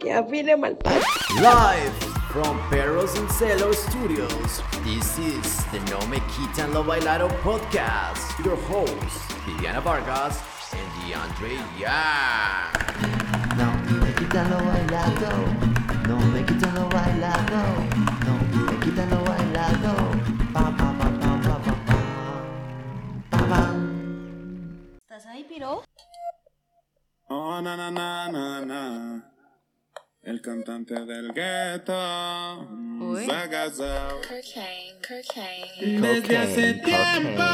[0.00, 0.76] que afine mal
[1.36, 1.92] Live
[2.30, 4.62] from Perros en Celo Studios.
[4.84, 8.38] This is the No Me Quitan Lo Bailado podcast.
[8.44, 10.40] Your hosts, Viviana Vargas
[10.72, 12.78] and DeAndre Yang.
[13.56, 15.67] No me quitan lo bailado,
[27.76, 29.22] na, na, na, na, na.
[30.22, 31.94] El cantante del gueto
[35.08, 36.00] cocaine.
[36.00, 37.44] Desde hace Cocaine, tiempo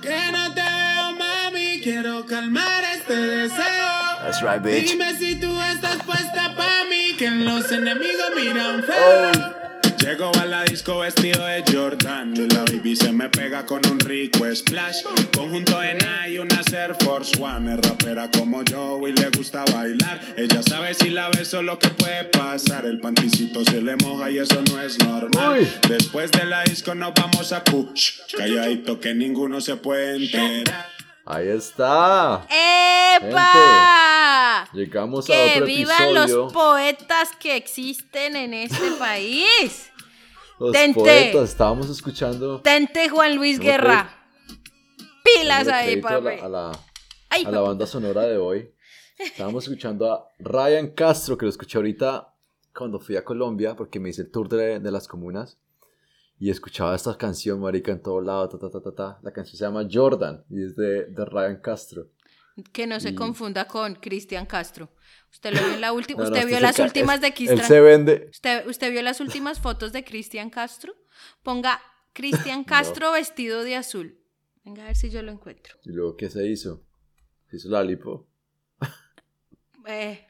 [0.00, 1.80] que no te veo, mami.
[1.82, 3.92] Quiero calmar este deseo.
[4.22, 4.90] That's right, bitch.
[4.92, 9.61] Dime si tú estás puesta pa' mí, que los enemigos miran feo.
[10.02, 14.00] Llego a la disco vestido de Jordan y la baby se me pega con un
[14.00, 15.04] rico splash.
[15.34, 17.72] Conjunto de Nike y una Air Force One.
[17.74, 20.20] Es rapera como yo y le gusta bailar.
[20.36, 22.84] Ella sabe si la beso lo que puede pasar.
[22.84, 25.60] El panticito se le moja y eso no es normal.
[25.60, 25.68] Uy.
[25.88, 28.18] Después de la disco nos vamos a push.
[28.36, 30.90] Calladito que ninguno se puede enterar.
[31.24, 32.44] Ahí está.
[33.16, 34.68] ¡Epa!
[34.72, 36.36] Llegamos a Que otro vivan episodio.
[36.44, 39.91] los poetas que existen en este país.
[40.62, 40.98] Los Tente.
[41.00, 41.50] poetas.
[41.50, 42.60] Estábamos escuchando.
[42.60, 44.18] Tente Juan Luis Guerra.
[45.24, 46.40] Pilas ahí, crédito a la- papi.
[46.42, 46.72] A la,
[47.30, 48.70] Ay, a la banda sonora de hoy.
[49.18, 52.34] Estábamos escuchando a Ryan Castro, que lo escuché ahorita
[52.76, 55.58] cuando fui a Colombia, porque me hice el tour de, de las comunas.
[56.38, 59.18] Y escuchaba esta canción, marica, en todo lado, ta, ta, ta, ta, ta.
[59.22, 62.08] La canción se llama Jordan y es de, de Ryan Castro.
[62.72, 64.90] Que no se confunda con Cristian Castro.
[65.32, 66.22] Usted lo vio en la última.
[66.22, 67.66] No, no, usted vio las ca- últimas de Él Cristian.
[67.66, 68.28] se vende.
[68.30, 70.94] Usted, usted vio las últimas fotos de Cristian Castro.
[71.42, 71.80] Ponga
[72.12, 74.18] Cristian Castro vestido de azul.
[74.64, 75.76] Venga a ver si yo lo encuentro.
[75.84, 76.86] Y luego, ¿qué se hizo?
[77.50, 78.28] Se hizo la lipo.
[79.86, 80.24] Eh,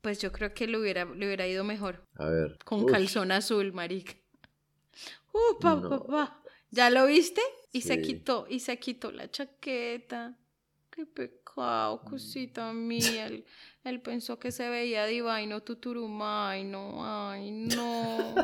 [0.00, 2.04] pues yo creo que le hubiera, le hubiera ido mejor.
[2.14, 2.58] A ver.
[2.64, 4.12] Con calzón azul, marica.
[5.32, 6.42] Uh, pa, pa, pa.
[6.70, 7.40] ¿Ya lo viste?
[7.72, 10.38] Y se quitó, y se quitó la chaqueta.
[10.98, 12.10] Qué pecado, Mm.
[12.10, 13.26] cosita mía.
[13.28, 13.44] Él,
[13.84, 18.34] él pensó que se veía divino tuturumay, no, ay, no.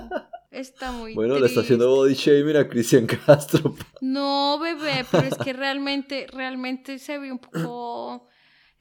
[0.52, 3.74] Está muy Bueno, le está haciendo body shaming a Cristian Castro.
[4.00, 8.28] No, bebé, pero es que realmente, realmente se ve un poco.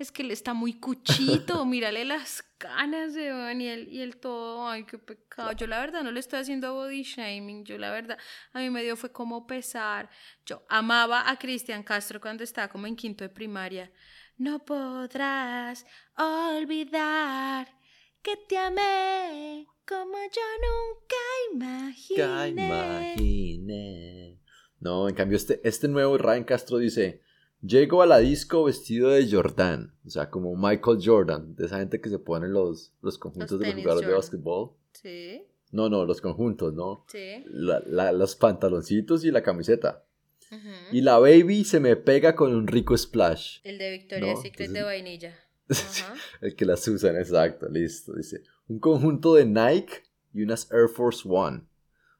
[0.03, 1.63] Es que él está muy cuchito.
[1.65, 4.67] Mírale las canas de Van y el, y el todo.
[4.67, 5.53] Ay, qué pecado.
[5.53, 7.63] Yo la verdad no le estoy haciendo body shaming.
[7.63, 8.17] Yo la verdad,
[8.51, 10.09] a mí me dio fue como pesar.
[10.45, 13.93] Yo amaba a Cristian Castro cuando estaba como en quinto de primaria.
[14.35, 15.85] No podrás
[16.17, 17.73] olvidar
[18.21, 21.15] que te amé como yo nunca
[21.53, 22.49] imaginé.
[22.49, 24.41] imaginé.
[24.81, 27.21] No, en cambio, este, este nuevo Ryan Castro dice:
[27.65, 29.95] Llego a la disco vestido de Jordan.
[30.05, 33.59] O sea, como Michael Jordan, de esa gente que se pone los, los conjuntos Los
[33.61, 34.71] de los jugadores de básquetbol.
[34.91, 35.41] Sí,
[35.71, 37.05] No, no, los conjuntos, no.
[37.07, 37.43] sí.
[37.47, 40.03] La- la- los pantaloncitos y la camiseta.
[40.51, 40.69] Ujú.
[40.91, 43.59] Y la baby se me pega con un rico splash.
[43.63, 45.35] El de Victoria's No, Secret entonces- de vainilla.
[45.69, 46.13] Ajá.
[46.41, 48.13] El que las usan, exacto, listo.
[48.13, 50.03] Dice, un conjunto de Nike
[50.33, 51.61] y unas Air Force One.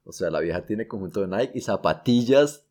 [0.05, 2.62] O sea, la vieja tiene conjunto de Nike y zapatillas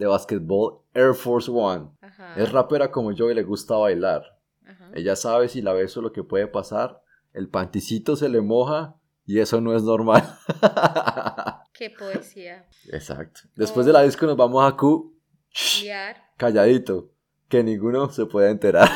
[0.00, 1.90] de básquetbol Air Force One.
[2.00, 2.34] Ajá.
[2.34, 4.22] Es rapera como yo y le gusta bailar.
[4.66, 4.90] Ajá.
[4.94, 7.02] Ella sabe si la beso lo que puede pasar.
[7.34, 8.96] El panticito se le moja
[9.26, 10.22] y eso no es normal.
[11.74, 12.66] Qué poesía.
[12.90, 13.40] Exacto.
[13.54, 15.14] Después de la disco nos vamos a Q.
[15.82, 16.16] Liar.
[16.38, 17.10] Calladito.
[17.48, 18.88] Que ninguno se pueda enterar.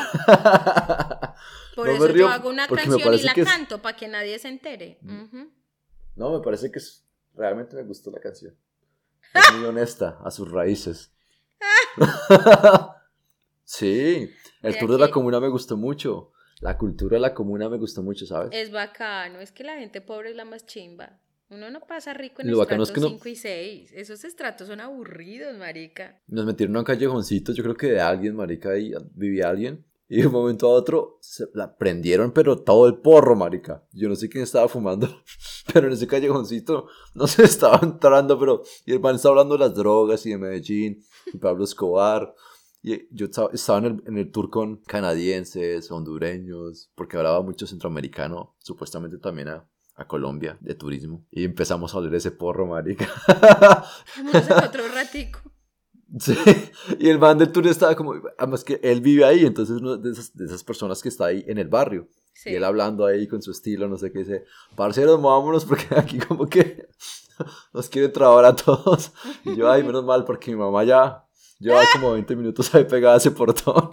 [1.75, 4.39] Por No eso río yo hago una canción y la es- canto para que nadie
[4.39, 4.97] se entere.
[5.03, 5.51] Ujú.
[6.15, 7.05] No, me parece que es-
[7.35, 8.55] realmente me gustó la canción.
[9.35, 11.11] Es muy honesta a sus raíces.
[13.63, 14.29] sí,
[14.61, 16.31] el tour de la comuna me gustó mucho.
[16.61, 18.49] La cultura de la comuna me gustó mucho, ¿sabes?
[18.53, 19.39] Es bacano.
[19.39, 21.19] Es que la gente pobre es la más chimba.
[21.49, 23.91] Uno no pasa rico en Lo es estratos que no- 5 y 6.
[23.93, 26.19] Esos estratos son aburridos, marica.
[26.27, 29.85] Nos metieron a un callejoncito, yo creo que de alguien, marica, ahí vivía alguien.
[30.09, 33.83] Y de un momento a otro se la prendieron, pero todo el porro, marica.
[33.91, 35.07] Yo no sé quién estaba fumando,
[35.73, 38.61] pero en ese callejoncito no se estaba entrando, pero...
[38.85, 41.03] Y el man estaba hablando de las drogas y de Medellín,
[41.33, 42.35] y Pablo Escobar.
[42.81, 48.55] Y yo estaba, en, el, en el tour con canadienses, hondureños, porque hablaba mucho centroamericano,
[48.59, 51.25] supuestamente también a, a Colombia, de turismo.
[51.31, 53.09] Y empezamos a oler ese porro, marica.
[54.17, 55.39] Vámonos a otro ratico.
[56.19, 56.35] Sí,
[56.99, 60.11] y el man del tour estaba como, además que él vive ahí, entonces uno de
[60.11, 62.49] esas, de esas personas que está ahí en el barrio, Sí.
[62.51, 64.45] y él hablando ahí con su estilo, no sé qué, dice,
[64.75, 66.87] parceros, movámonos porque aquí como que
[67.73, 69.11] nos quiere trabar a todos.
[69.43, 71.25] Y yo, ay, menos mal, porque mi mamá ya
[71.59, 73.89] lleva como 20 minutos ahí pegada a ese portón.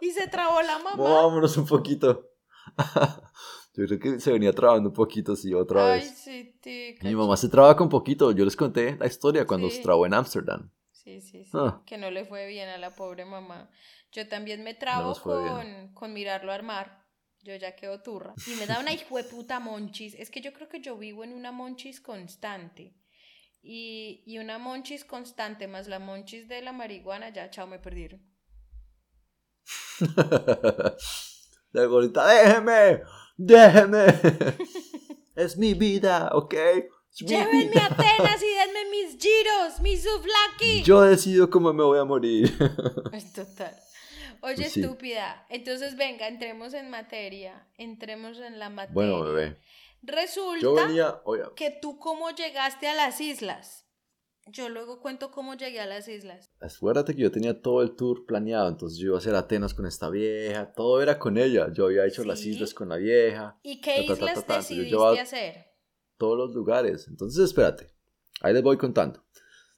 [0.00, 1.02] Y se trabó la mamá.
[1.02, 2.28] Vámonos un poquito.
[3.76, 6.10] Yo creo que se venía trabando un poquito, sí, otra Ay, vez.
[6.16, 8.30] sí, tica, Mi mamá se traba con poquito.
[8.32, 9.76] Yo les conté la historia cuando Sí.
[9.76, 10.70] se trabó en Ámsterdam.
[10.92, 11.50] Sí, sí, sí.
[11.54, 11.82] Ah.
[11.84, 13.68] Que no le fue bien a la pobre mamá.
[14.12, 17.04] Yo también me trabo con, con mirarlo armar.
[17.42, 18.32] Yo ya quedo turra.
[18.46, 20.14] Y me da una hijueputa monchis.
[20.14, 22.94] Es que yo creo que yo vivo en una monchis constante.
[23.60, 28.22] Y, y una monchis constante más la monchis de la marihuana, ya, chao, me perdieron.
[31.72, 33.02] La gordita, déjeme,
[33.36, 34.06] déjeme.
[35.36, 36.54] es mi vida, ¿ok?
[37.20, 40.82] Mi Llévenme a Atenas y denme mis giros, mis souvlaki.
[40.82, 42.52] Yo decido cómo me voy a morir.
[43.12, 43.76] Es total.
[44.40, 44.80] Oye, Pues Sí.
[44.80, 45.46] estúpida.
[45.48, 47.66] Entonces, venga, entremos en materia.
[47.78, 48.94] Entremos en la materia.
[48.94, 49.58] bueno, bebé.
[50.02, 51.22] Resulta venía,
[51.56, 53.83] que tú cómo llegaste a las islas.
[54.52, 56.50] Yo luego cuento cómo llegué a las islas.
[56.60, 59.86] acuérdate que yo tenía todo el tour planeado, entonces yo iba a hacer Atenas con
[59.86, 61.72] esta vieja, todo era con ella.
[61.72, 64.90] Yo había hecho las islas con la vieja, ¿Y qué Ta, ta, islas ta, decidiste
[64.90, 65.66] yo hacer?
[66.18, 67.08] todos los lugares.
[67.08, 67.90] Entonces espérate,
[68.42, 69.24] ahí les voy contando.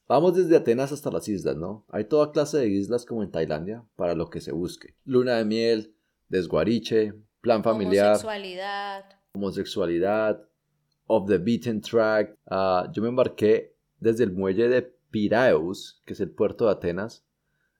[0.08, 1.84] Vamos desde Atenas hasta las islas, ¿no?
[1.88, 4.94] Hay toda clase de islas como en Tailandia para lo que se busque.
[5.04, 5.96] Luna de miel,
[6.28, 9.04] desguariche, plan familiar, Homosexualidad.
[9.34, 10.48] homosexualidad,
[11.06, 12.36] off the beaten track.
[12.48, 17.24] Ah, yo me embarqué desde el muelle de Piraeus, que es el puerto de Atenas,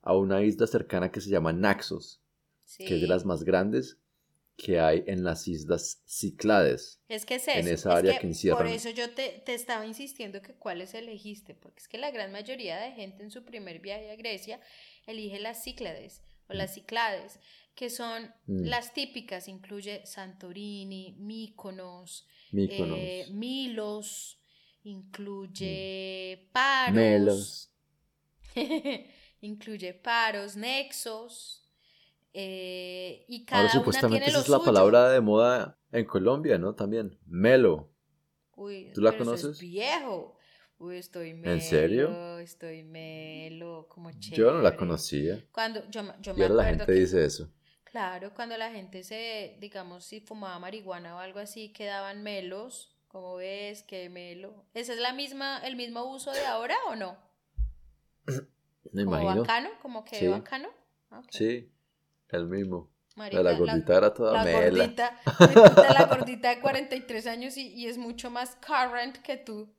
[0.02, 2.22] a una isla cercana que se llama Naxos,
[2.64, 2.84] Sí.
[2.84, 3.98] que es de las más grandes
[4.56, 7.00] que hay en las islas Cíclades.
[7.08, 8.58] Es que es en eso, esa es área que que encierran.
[8.64, 12.32] Por eso yo te, te estaba insistiendo que cuáles elegiste, porque es que la gran
[12.32, 14.60] mayoría de gente en su primer viaje a Grecia
[15.06, 17.38] elige las Cíclades o las Cíclades,
[17.74, 18.64] que son Mm.
[18.64, 24.40] las típicas, incluye Santorini, Míconos, eh, Milos,
[24.90, 26.94] incluye Paros.
[26.94, 27.72] Melos.
[29.40, 31.68] incluye Paros, Nexos,
[32.32, 34.64] eh, y cada Ahora una supuestamente tiene esa lo es la suyo.
[34.66, 36.74] palabra de moda en Colombia, ¿no?
[36.74, 37.18] También.
[37.26, 37.92] Melo.
[38.56, 39.60] Uy, ¿Tú la pero eso es conoces?
[39.60, 40.38] viejo.
[40.78, 41.52] Uy, estoy melo.
[41.54, 42.38] ¿En serio?
[42.38, 44.36] Estoy melo, como chévere.
[44.36, 45.42] Yo no la conocía.
[45.52, 47.50] Cuando yo, me- yo Y me ahora la gente que- dice eso.
[47.84, 52.95] Claro, cuando la gente se, digamos, si fumaba marihuana o algo así, quedaban melos.
[53.16, 54.52] Como ves, que melo.
[54.74, 57.16] ¿Ese es la misma, el mismo uso de ahora o no?
[58.92, 59.40] Me Como imagino.
[59.40, 60.28] bacano, como que Sí.
[60.28, 60.68] bacano.
[61.10, 61.22] Ah.
[61.30, 61.72] Sí,
[62.28, 62.90] el mismo.
[63.14, 64.68] Marica, la gordita era toda la mela.
[64.68, 69.72] gordita, puta, la gordita de 43 años y, y es mucho más current que tú.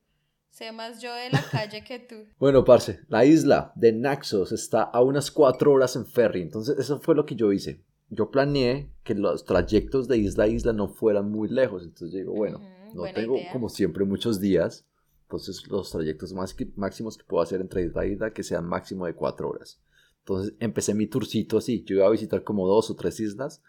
[0.50, 2.16] Sé más yo de la calle que tú.
[2.39, 6.42] Bueno, parce, la isla de Naxos está a unas cuatro horas en ferry.
[6.42, 7.84] Entonces, eso fue lo que yo hice.
[8.10, 11.84] Yo planeé que los trayectos de isla a isla no fueran muy lejos.
[11.84, 12.62] Entonces, digo, bueno,
[12.94, 13.51] no buena tengo idea.
[13.51, 14.86] como siempre muchos días.
[15.24, 18.66] Entonces, los trayectos más que- máximos que puedo hacer entre isla a isla que sean
[18.66, 19.80] máximo de cuatro horas.
[20.19, 21.84] Entonces, empecé mi tourcito así.
[21.86, 23.62] Yo iba a visitar como dos o tres islas.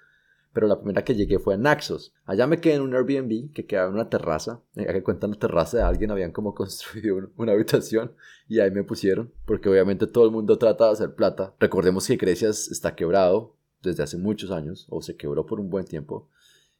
[0.52, 2.14] Pero la primera que llegué fue a Naxos.
[2.24, 4.62] Allá me quedé en un Airbnb que quedaba en una terraza.
[4.74, 8.12] Ya que cuentan la terraza de alguien, habían como construido un- una habitación
[8.48, 9.32] y ahí me pusieron.
[9.44, 11.54] Porque obviamente todo el mundo trata de hacer plata.
[11.60, 15.68] Recordemos que Grecia es- está quebrado desde hace muchos años, o se quebró por un
[15.70, 16.28] buen tiempo.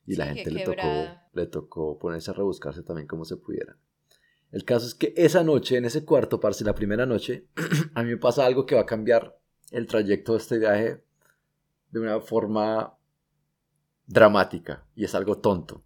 [0.06, 0.76] Y la gente le tocó.
[1.38, 3.76] Le tocó ponerse a rebuscarse también como se pudiera.
[4.50, 7.46] El caso es que esa noche, en ese cuarto, parce, la primera noche,
[7.94, 9.38] a mí me pasa algo que va a cambiar
[9.70, 11.02] el trayecto de este viaje
[11.90, 12.96] de una forma
[14.06, 15.82] dramática y es algo tonto.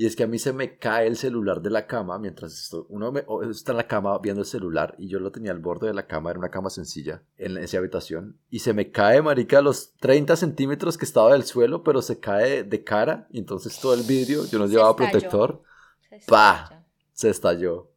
[0.00, 2.86] Y es que a mí se me cae el celular de la cama mientras esto,
[2.88, 5.88] uno me- está en la cama viendo el celular y yo lo tenía al borde
[5.88, 8.38] de la cama, era una cama sencilla en esa habitación.
[8.48, 12.18] Y se me cae, marica, a los 30 centímetros que estaba del suelo, pero se
[12.18, 15.10] cae de cara y entonces todo el vidrio, yo no llevaba estalló.
[15.10, 15.62] protector,
[16.08, 16.60] Se Pa.
[16.62, 16.86] estalla.
[17.12, 17.90] se estalló.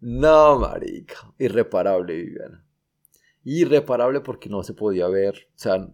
[0.00, 2.62] No, marica, irreparable, Viviana.
[3.44, 5.88] Irreparable porque no se podía ver, o sea,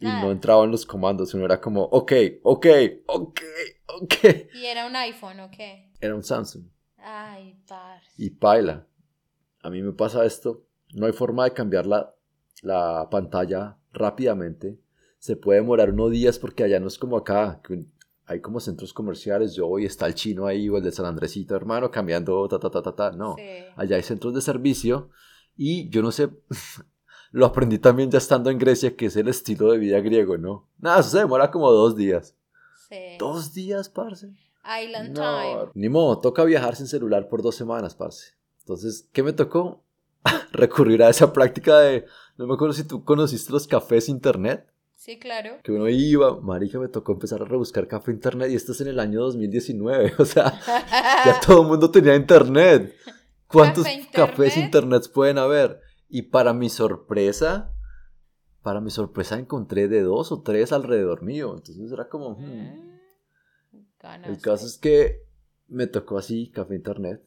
[0.00, 0.22] y Nada.
[0.22, 2.66] no entraban los comandos, uno era como, ok, ok,
[3.06, 3.40] ok,
[3.86, 4.14] ok.
[4.54, 5.92] ¿Y era un iPhone o qué?
[6.00, 6.64] Era un Samsung
[6.96, 8.06] Ay, parce.
[8.16, 8.86] y paila.
[9.62, 10.64] A mí me pasa esto,
[10.94, 12.14] no hay forma de cambiar la,
[12.62, 14.78] la pantalla rápidamente.
[15.18, 17.84] Se puede demorar unos días porque allá no es como acá, que
[18.24, 21.54] hay como centros comerciales, yo voy, está el chino ahí o el de San Andresito,
[21.56, 23.10] hermano, cambiando, ta, ta, ta, ta, ta.
[23.10, 23.42] No, Sí.
[23.76, 25.10] allá hay centros de servicio
[25.56, 26.30] y yo no sé,
[27.32, 30.68] lo aprendí también ya estando en Grecia, que es el estilo de vida griego, ¿no?
[30.78, 32.34] Nada, eso se demora como dos días.
[32.88, 33.16] Sí.
[33.18, 34.28] ¿Dos días, parce?
[34.64, 35.70] Island No, Time.
[35.74, 38.34] ni modo, toca viajar sin celular por dos semanas, parce.
[38.60, 39.82] Entonces, ¿qué me tocó?
[40.52, 42.04] Recurrir a esa práctica de,
[42.36, 44.66] no me acuerdo si tú conociste los cafés internet.
[44.96, 45.56] Sí, claro.
[45.64, 48.88] que uno iba, marica, me tocó empezar a rebuscar café internet y esto es en
[48.88, 50.60] el año 2019, o sea,
[51.24, 52.94] ya todo el mundo tenía internet.
[53.46, 55.80] ¿Cuántos Café cafés internet pueden haber?
[56.10, 57.72] Y para mi sorpresa,
[58.62, 62.30] para mi sorpresa encontré de dos o tres alrededor mío, entonces era como...
[62.30, 62.90] hmm.
[63.72, 65.24] Mm, El caso es que
[65.68, 67.22] me tocó así café internet.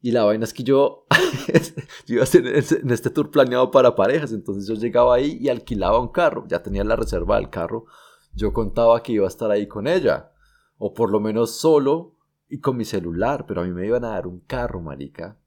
[0.00, 1.06] Y la vaina es que yo,
[2.06, 5.48] yo iba a hacer en este tour planeado para parejas, entonces yo llegaba ahí y
[5.48, 7.86] alquilaba un carro, ya tenía la reserva del carro,
[8.34, 10.30] yo contaba que iba a estar ahí con ella,
[10.76, 12.16] o por lo menos solo
[12.48, 15.38] y con mi celular, pero a mí me iban a dar un carro, marica,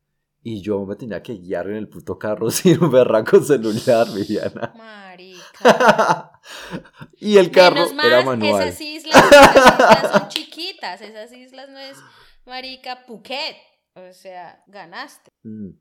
[0.49, 4.73] y yo me tenía que guiar en el puto carro sin un berraco celular, Viviana.
[4.77, 6.39] Marica.
[7.17, 8.69] y el carro Menos era manual.
[8.69, 11.01] Esas islas, esas islas son chiquitas.
[11.01, 11.97] Esas islas no es
[12.45, 13.57] marica Phuket.
[13.95, 15.31] O sea, ganaste.
[15.43, 15.71] Mm.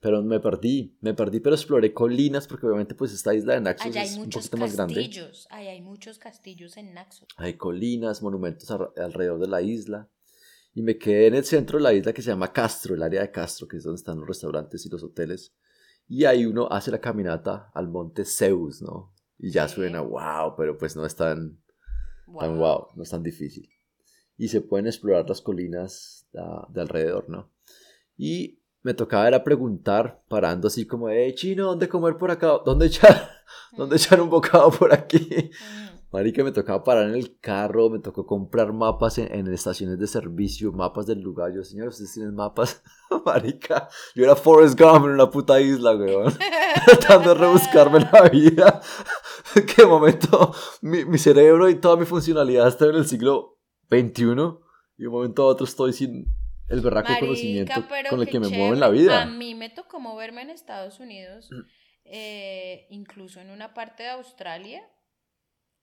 [0.00, 3.88] Pero me perdí, me perdí, pero exploré colinas porque obviamente pues esta isla de Naxos
[3.88, 4.94] Allá hay es un poquito más grande.
[4.94, 5.46] castillos.
[5.50, 7.28] Allá hay muchos castillos en Naxos.
[7.36, 10.08] Hay colinas, monumentos alrededor de la isla.
[10.74, 13.20] Y me quedé en el centro de la isla que se llama Castro, el área
[13.22, 15.52] de Castro, que es donde están los restaurantes y los hoteles.
[16.08, 19.12] Y ahí uno hace la caminata al monte Zeus, ¿no?
[19.38, 19.74] Y ya Sí.
[19.76, 21.58] suena wow, pero pues no es tan,
[22.38, 22.56] tan Wow.
[22.56, 23.68] wow, no es tan difícil.
[24.38, 27.50] Y se pueden explorar las colinas de alrededor, ¿no?
[28.16, 32.58] Y me tocaba era preguntar, parando así como, hey, chino, ¿dónde comer por acá?
[32.64, 33.30] ¿Dónde echar,
[33.76, 35.50] ¿dónde echar un bocado por aquí?
[36.12, 40.06] Marica, me tocaba parar en el carro, me tocó comprar mapas en, en estaciones de
[40.06, 41.52] servicio, mapas del lugar.
[41.54, 42.82] Yo, señor, ¿ustedes tienen mapas?
[43.24, 46.32] Marica, yo era Forrest Gump en una puta isla, weón.
[46.86, 48.80] Tratando de rebuscarme la vida.
[49.74, 50.54] ¿Qué momento?
[50.82, 53.58] Mi, mi cerebro y toda mi funcionalidad está en el siglo
[53.90, 54.22] XXI
[54.98, 56.26] y de un momento a otro estoy sin
[56.68, 57.74] el berraco Marica, conocimiento
[58.10, 59.26] con el que me muevo en la A vida.
[59.26, 61.60] mí me tocó moverme en Estados Unidos, Mm.
[62.04, 64.80] eh, incluso en una parte de Australia,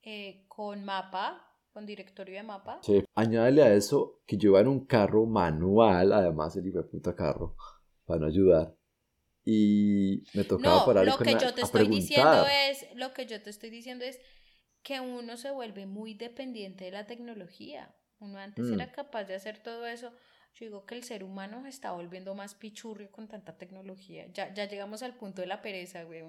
[0.02, 2.78] eh, con mapa, con directorio de mapa.
[2.82, 3.04] Sí.
[3.14, 7.14] Añádele a eso que yo iba en un carro manual, además el hijo de puta
[7.14, 7.56] carro,
[8.04, 8.74] para no ayudar.
[9.44, 12.70] Y me tocaba No, parar lo con que la- yo te estoy diciendo preguntar.
[12.70, 14.20] es, lo que yo te estoy diciendo es
[14.82, 17.94] que uno se vuelve muy dependiente de la tecnología.
[18.18, 18.74] Uno antes Mm.
[18.74, 20.10] era capaz de hacer todo eso.
[20.54, 24.26] Yo digo que el ser humano se está volviendo más pichurrio con tanta tecnología.
[24.32, 26.24] Ya, ya llegamos al punto de la pereza, güey.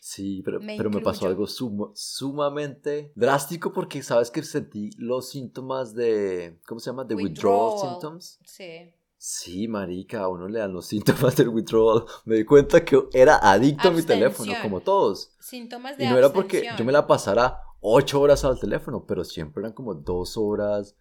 [0.00, 5.94] Sí, pero Me pero me pasó algo sumamente drástico porque sabes que sentí los síntomas
[5.94, 7.04] de, ¿cómo se llama?
[7.04, 7.90] De withdrawal, Withdrawal.
[7.90, 8.38] symptoms.
[8.44, 8.92] Sí.
[9.16, 12.04] Sí, marica, a uno le dan los síntomas del withdrawal.
[12.26, 15.32] Me di cuenta que era adicto a mi teléfono, como todos.
[15.40, 19.24] Síntomas de Y no era porque yo me la pasara ocho horas al teléfono, pero
[19.24, 20.94] siempre eran como dos horas.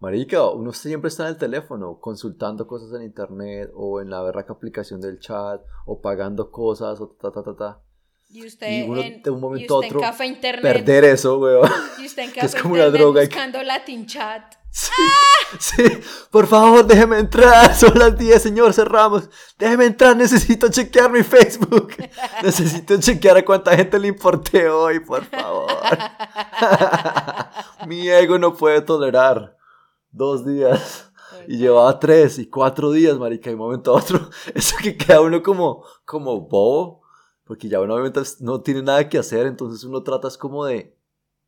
[0.00, 4.52] Marica, uno siempre está en el teléfono consultando cosas en internet o en la berraca
[4.52, 7.82] aplicación del chat o pagando cosas o ta ta ta ta.
[8.30, 10.62] Y usted, y uno en, de un momento a otro Café Internet.
[10.62, 11.70] Perder eso, weón.
[11.98, 14.54] Y usted en que Café es como una Internet droga y- buscando Latin Chat.
[14.70, 14.92] Sí,
[15.58, 15.82] sí,
[16.30, 17.74] por favor, déjeme entrar.
[17.76, 19.28] Son las 10, señor, cerramos.
[19.58, 21.94] Déjeme entrar, necesito chequear mi Facebook.
[22.42, 25.72] Necesito chequear a cuánta gente le importé hoy, por favor.
[27.86, 29.56] mi ego no puede tolerar
[30.12, 31.10] dos días.
[31.46, 34.28] Y llevaba tres y cuatro días, marica, y un momento a otro.
[34.54, 36.97] Eso que queda uno como, como bobo,
[37.48, 40.94] porque ya uno obviamente no tiene nada que hacer, entonces uno trata es como de,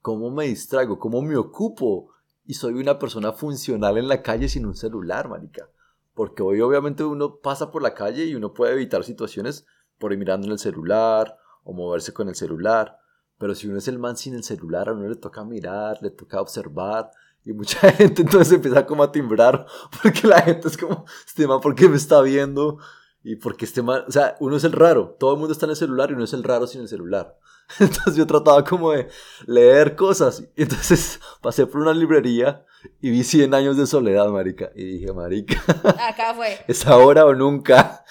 [0.01, 0.99] ¿cómo me distraigo?
[0.99, 2.09] ¿Cómo me ocupo?
[2.47, 5.69] Y soy una persona funcional en la calle sin un celular, marica.
[6.15, 9.67] Porque hoy obviamente uno pasa por la calle y uno puede evitar situaciones
[9.99, 12.99] por ir mirando en el celular o moverse con el celular.
[13.37, 16.11] Pero si uno es el man sin el celular, a uno le toca mirar, le
[16.11, 17.11] toca observar.
[17.45, 19.67] Y mucha gente entonces empieza como a timbrar
[20.03, 22.79] porque la gente es como, este man, ¿por qué me está viendo?
[23.23, 25.71] Y porque este man, o sea, uno es el raro, todo el mundo está en
[25.71, 27.37] el celular y uno es el raro sin el celular.
[27.79, 29.09] Entonces yo trataba como de
[29.47, 30.45] leer cosas.
[30.57, 32.65] Entonces pasé por una librería
[33.01, 34.71] y vi 100 años de soledad, marica.
[34.75, 35.61] Y dije, marica,
[36.09, 36.59] Acá fue.
[36.67, 38.05] es ahora o nunca.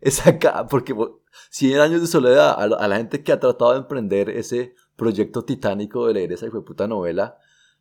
[0.00, 1.20] Es acá, porque bo-
[1.50, 4.74] 100 años de soledad, a, la- a la gente que ha tratado de emprender ese
[4.96, 7.36] proyecto titánico de leer esa puta novela,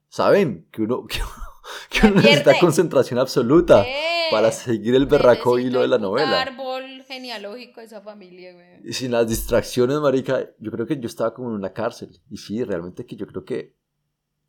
[0.09, 1.31] saben que uno, que uno,
[1.89, 3.85] que uno necesita concentración absoluta
[4.31, 6.41] para seguir el berraco hilo de la novela.
[6.41, 8.89] árbol genealógico de esa familia, güey.
[8.89, 12.21] Y sin las distracciones, marica, yo creo que yo estaba como en una cárcel.
[12.29, 13.75] Y sí, realmente que yo creo que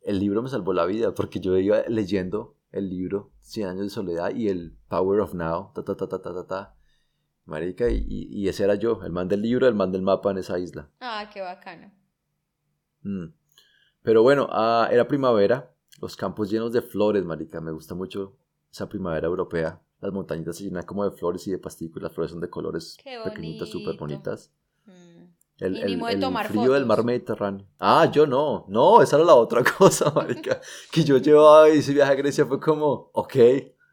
[0.01, 3.89] el libro me salvó la vida, porque yo iba leyendo el libro 100 años de
[3.89, 6.75] soledad y el Power of Now, ta ta ta ta ta ta, ta.
[7.45, 10.59] Marica, y ese era yo, el man del libro, el man del mapa en esa
[10.59, 10.89] isla.
[11.01, 11.91] Ah, qué bacano.
[13.03, 13.33] Mm.
[14.01, 15.72] Pero bueno, ah, era primavera,
[16.03, 18.35] los campos llenos de flores, marica, me gusta mucho
[18.71, 19.81] esa primavera europea.
[20.01, 22.97] Las montañitas se llenan como de flores y de pasticos, las flores son de colores
[23.01, 24.51] Qué pequeñitas, súper bonitas.
[24.85, 24.91] Mm.
[25.59, 27.05] El, el- el tomar frío del mar fotos.
[27.05, 27.65] Mediterráneo.
[27.79, 28.65] Ah, yo no.
[28.67, 30.59] No, esa era la otra cosa, marica.
[30.91, 33.35] que yo llevaba y ese viaje a Grecia fue como, ok,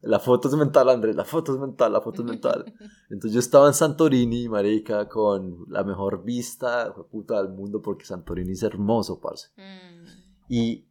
[0.02, 2.64] la foto es mental, Andrés, la foto es mental, la foto es mental.
[3.10, 8.52] Entonces yo estaba en Santorini, marica, con la mejor vista, puta, del mundo, porque Santorini
[8.52, 9.50] es hermoso, parce.
[9.56, 10.06] Mm.
[10.48, 10.86] Y,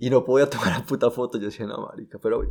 [0.00, 1.38] y no podía tomar la puta foto.
[1.38, 2.42] Yo decía, no, marica, pero...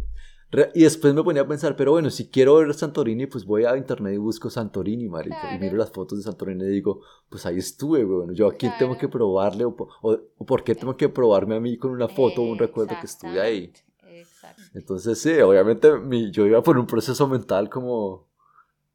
[0.74, 3.78] Y después me ponía a pensar, pero bueno, si quiero ver Santorini, pues voy a
[3.78, 5.36] internet y busco Santorini, marica.
[5.38, 5.60] Y Claro.
[5.60, 8.34] miro las fotos de Santorini y digo, pues ahí estuve, weón.
[8.34, 8.98] Yo aquí tengo Claro.
[8.98, 12.42] que probarle, o, o, o por qué tengo que probarme a mí con una foto
[12.42, 13.72] o un recuerdo que estuve ahí.
[14.08, 14.64] Exacto.
[14.74, 18.28] Entonces, sí, obviamente mi- yo iba por un proceso mental como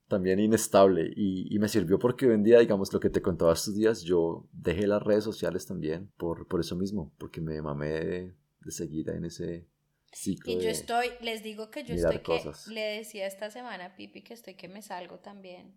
[0.09, 3.53] también inestable y, y me sirvió porque hoy en día, digamos, lo que te contaba
[3.53, 7.89] estos días, yo dejé las redes sociales también por, por eso mismo, porque me mamé
[7.91, 9.69] de, de seguida en ese
[10.13, 10.53] ciclo.
[10.53, 13.97] Y yo de- estoy, les digo que yo estoy que, le decía esta semana a
[13.97, 15.75] Pipi que estoy que me salgo también.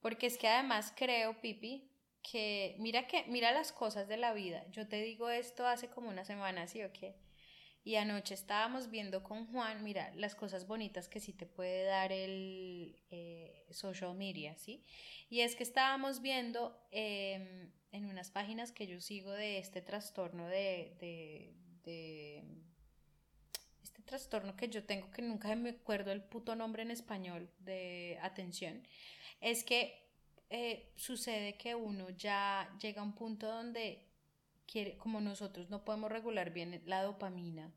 [0.00, 1.90] Porque es que además creo, Pipi,
[2.22, 4.64] que mira que, mira las cosas de la vida.
[4.70, 7.16] Yo te digo esto hace como una semana, ¿sí o qué?
[7.84, 12.12] Y anoche estábamos viendo con Juan, mira, las cosas bonitas que sí te puede dar
[12.12, 14.84] el eh, social media, ¿sí?
[15.30, 20.46] Y es que estábamos viendo eh, en unas páginas que yo sigo de este trastorno
[20.48, 21.54] de, de,
[21.88, 22.44] de
[23.82, 28.18] este trastorno que yo tengo, que nunca me acuerdo el puto nombre en español de
[28.22, 28.86] atención,
[29.40, 30.06] es que
[30.50, 34.06] eh, sucede que uno ya llega a un punto donde
[34.66, 37.72] quiere, como nosotros no podemos regular bien la dopamina,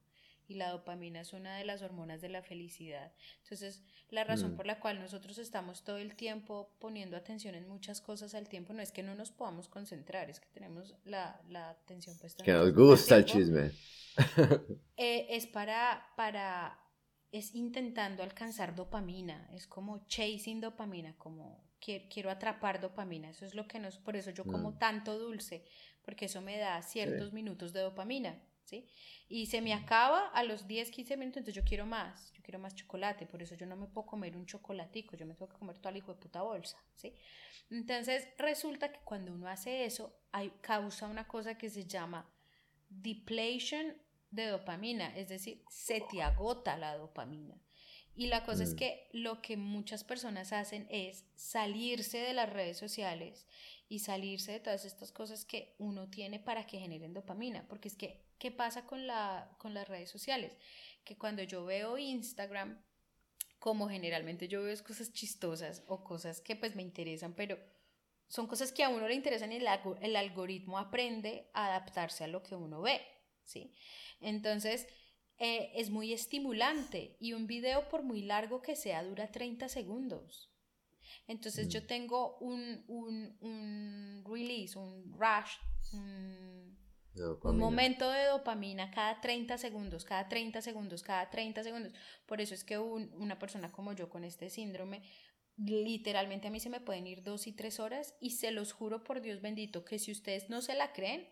[0.51, 3.11] y la dopamina es una de las hormonas de la felicidad.
[3.43, 4.55] Entonces, la razón Mm.
[4.57, 8.73] por la cual nosotros estamos todo el tiempo poniendo atención en muchas cosas al tiempo
[8.73, 12.51] no es que no nos podamos concentrar, es que tenemos la, la atención puesta Que
[12.51, 13.71] nos gusta el chisme.
[14.97, 16.77] eh, es para, para,
[17.31, 23.67] es intentando alcanzar dopamina, es como chasing dopamina, como quiero, atrapar dopamina, eso es lo
[23.67, 24.77] que nos, por eso yo como Mm.
[24.79, 25.63] tanto dulce,
[26.03, 28.39] porque eso me da ciertos minutos de dopamina,
[28.71, 28.87] ¿sí?
[29.27, 32.57] Y se me acaba a los 10, 15 minutos, entonces yo quiero más, yo quiero
[32.57, 35.59] más chocolate, por eso yo no me puedo comer un chocolatico, yo me tengo que
[35.59, 37.13] comer toda la hijo de puta bolsa, ¿sí?
[37.69, 42.27] Entonces resulta que cuando uno hace eso, hay, causa una cosa que se llama
[42.89, 43.93] depletion
[44.31, 47.61] de dopamina, es decir, se te agota la dopamina.
[48.15, 48.77] Y la cosa es Mm.
[48.77, 53.45] que lo que muchas personas hacen es salirse de las redes sociales
[53.91, 57.67] y salirse de todas estas cosas que uno tiene para que generen dopamina.
[57.67, 60.53] Porque es que, ¿qué pasa con, la, con las redes sociales?
[61.03, 62.81] Que cuando yo veo Instagram,
[63.59, 67.59] como generalmente yo veo cosas chistosas o cosas que pues me interesan, pero
[68.29, 69.67] son cosas que a uno le interesan y el,
[70.01, 73.01] el algoritmo aprende a adaptarse a lo que uno ve,
[73.43, 73.73] ¿sí?
[74.21, 74.87] Entonces,
[75.37, 80.50] eh, es muy estimulante y un video por muy largo que sea dura 30 segundos.
[81.27, 85.51] Entonces yo tengo un, un, un release, un rush,
[85.93, 86.77] un,
[87.51, 91.93] un momento de dopamina cada 30 segundos, cada 30 segundos, cada 30 segundos.
[92.25, 95.01] Por eso es que un- una persona como yo con este síndrome,
[95.57, 99.03] literalmente a mí se me pueden ir dos y tres horas y se los juro
[99.03, 101.27] por Dios bendito que si ustedes no se la creen,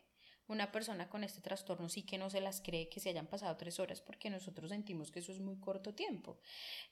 [0.47, 3.55] una persona con este trastorno sí que no se las cree que se hayan pasado
[3.55, 6.39] tres horas porque nosotros sentimos que eso es muy corto tiempo.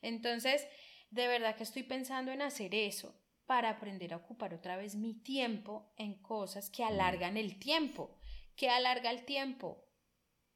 [0.01, 0.65] Entonces,
[1.09, 3.13] de verdad que estoy pensando en hacer eso
[3.45, 8.17] para aprender a ocupar otra vez mi tiempo en cosas que alargan el tiempo.
[8.55, 9.85] ¿Qué alarga el tiempo?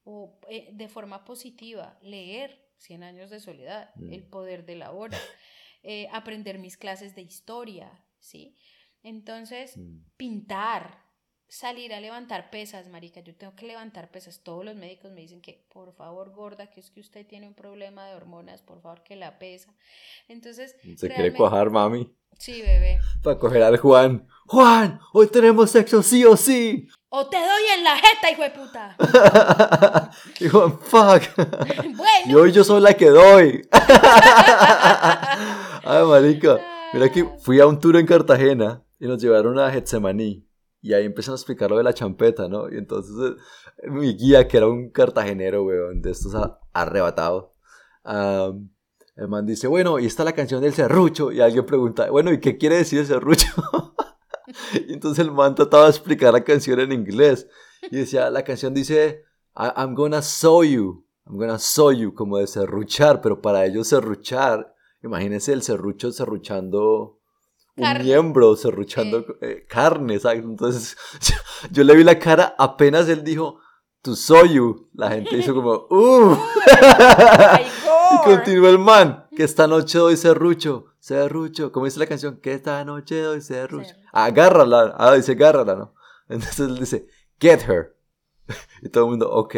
[0.03, 4.11] O eh, de forma positiva, leer 100 años de soledad, Mm.
[4.13, 5.17] el poder de la hora,
[5.83, 8.57] eh, aprender mis clases de historia, ¿sí?
[9.03, 9.99] Entonces, Mm.
[10.17, 10.99] pintar,
[11.51, 14.39] salir a levantar pesas, marica, yo tengo que levantar pesas.
[14.41, 17.53] Todos los médicos me dicen que, por favor, gorda, que es que usted tiene un
[17.53, 19.73] problema de hormonas, por favor, que la pesa.
[20.29, 22.09] Entonces, Se quiere cuajar, mami.
[22.39, 22.99] Sí, bebé.
[23.21, 24.25] Para coger al Juan.
[24.47, 26.87] Juan, hoy tenemos sexo sí o sí.
[27.09, 28.95] O te doy en la jeta, hijo de puta.
[30.39, 31.23] y Juan, fuck.
[31.83, 32.39] y bueno.
[32.39, 33.67] hoy yo soy la que doy.
[35.83, 36.61] Ay, marica.
[36.93, 40.45] Mira que fui a un tour en Cartagena y nos llevaron a Getsemaní.
[40.81, 42.69] Y ahí empezaron a explicar lo de la champeta, ¿no?
[42.71, 43.13] Y entonces
[43.83, 47.51] eh, mi guía, que era un cartagenero, weón, de estos a- arrebatados,
[48.03, 48.69] am,
[49.15, 51.31] el man dice, bueno, y está la canción del serrucho.
[51.31, 53.45] Y alguien pregunta, bueno, ¿y qué quiere decir el serrucho?
[54.87, 57.47] y entonces el man trataba de explicar la canción en inglés.
[57.91, 59.23] Y decía, la canción dice,
[59.55, 63.87] "I- I'm gonna show you, I'm gonna show you, como de serruchar, pero para ellos
[63.89, 67.19] serruchar, imagínense el serrucho serruchando
[67.75, 70.43] un miembro, serruchando eh, carne, ¿sabes?
[70.43, 70.97] Entonces
[71.71, 73.59] yo, le vi la cara, apenas él dijo,
[74.01, 76.37] to show you, la gente hizo como, ¡uh!
[78.13, 81.71] Y continúa el man, que esta noche doy serrucho, serrucho.
[81.71, 82.41] ¿Cómo dice la canción?
[82.41, 83.85] Que esta noche doy serrucho.
[83.85, 84.09] Serrucho.
[84.11, 84.93] Agárrala.
[84.97, 85.93] Ah, dice agárrala, ¿no?
[86.27, 87.07] Entonces él dice,
[87.39, 87.95] get her.
[88.81, 89.55] Y todo el mundo, ok,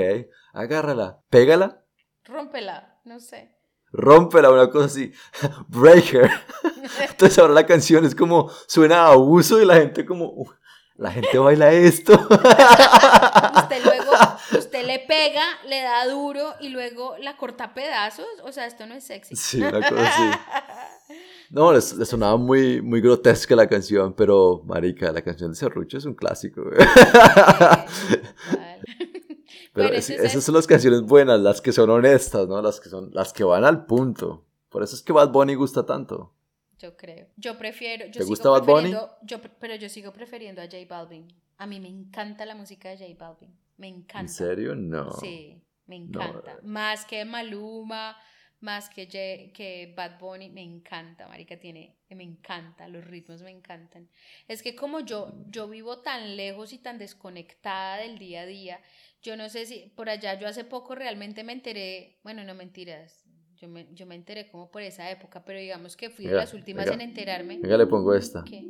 [0.54, 1.24] agárrala.
[1.32, 1.84] Pégala,
[2.26, 3.52] Rómpela, no sé.
[3.94, 5.14] Rómpela, una cosa así.
[5.70, 6.32] Break her.
[7.10, 10.50] Entonces ahora la canción es como, suena a abuso y la gente como, "Uf,
[10.98, 12.14] la gente baila esto.
[12.30, 14.12] Usted luego,
[14.58, 18.26] usted le pega, le da duro y luego la corta a pedazos.
[18.44, 19.36] O sea, esto no es sexy.
[19.36, 21.18] Sí, una cosa así.
[21.50, 25.98] No, le, le sonaba muy, muy grotesca la canción, pero, marica, la canción de Serrucho
[25.98, 26.62] es un clásico.
[26.64, 26.78] güey.
[29.74, 32.62] Pero es- esas son las canciones buenas, las que son honestas, ¿no?
[32.62, 34.46] Las que, son, las que van al punto.
[34.70, 36.34] Por eso es que Bad Bunny gusta tanto.
[36.80, 37.28] Yo creo.
[37.38, 38.06] Yo prefiero.
[38.06, 38.92] Yo ¿Te sigo gusta Bad Bunny?
[39.24, 41.28] Yo, pero yo sigo prefiriendo a J Balvin.
[41.58, 43.56] A mí me encanta la música de J Balvin.
[43.78, 44.20] Me encanta.
[44.22, 44.76] ¿En serio?
[44.76, 45.12] No.
[45.14, 46.22] Sí, me No.
[46.22, 46.58] encanta.
[46.64, 48.18] Más que Maluma,
[48.60, 53.52] más que, J- que Bad Bunny, me encanta, marica, tiene, me encanta, los ritmos me
[53.52, 54.08] encantan.
[54.48, 58.80] Es que como yo, yo vivo tan lejos y tan desconectada del día a día,
[59.24, 63.24] yo no sé si por allá yo hace poco realmente me enteré, bueno, no mentiras,
[63.56, 66.44] yo me, yo me enteré como por esa época, pero digamos que fui de Venga,
[66.44, 67.02] las últimas venga.
[67.02, 67.58] en enterarme.
[67.60, 68.44] Venga, le pongo esta.
[68.44, 68.68] ¿Qué?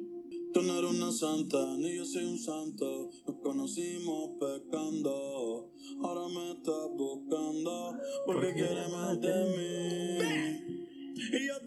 [0.53, 3.09] Tú no eres una santa, ni yo soy un santo.
[3.25, 5.71] Nos conocimos pecando.
[6.03, 7.97] Ahora me estás buscando.
[8.27, 10.19] Porque quieres más de mí.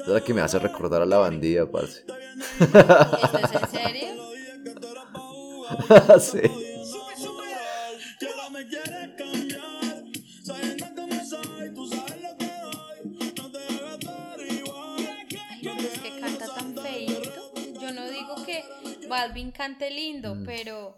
[0.03, 2.05] Es la que me hace recordar a la bandida, parce.
[2.61, 4.07] ¿Esto es en serio?
[6.21, 6.41] sí.
[19.27, 20.45] Balvin cante lindo, Mm.
[20.45, 20.97] pero,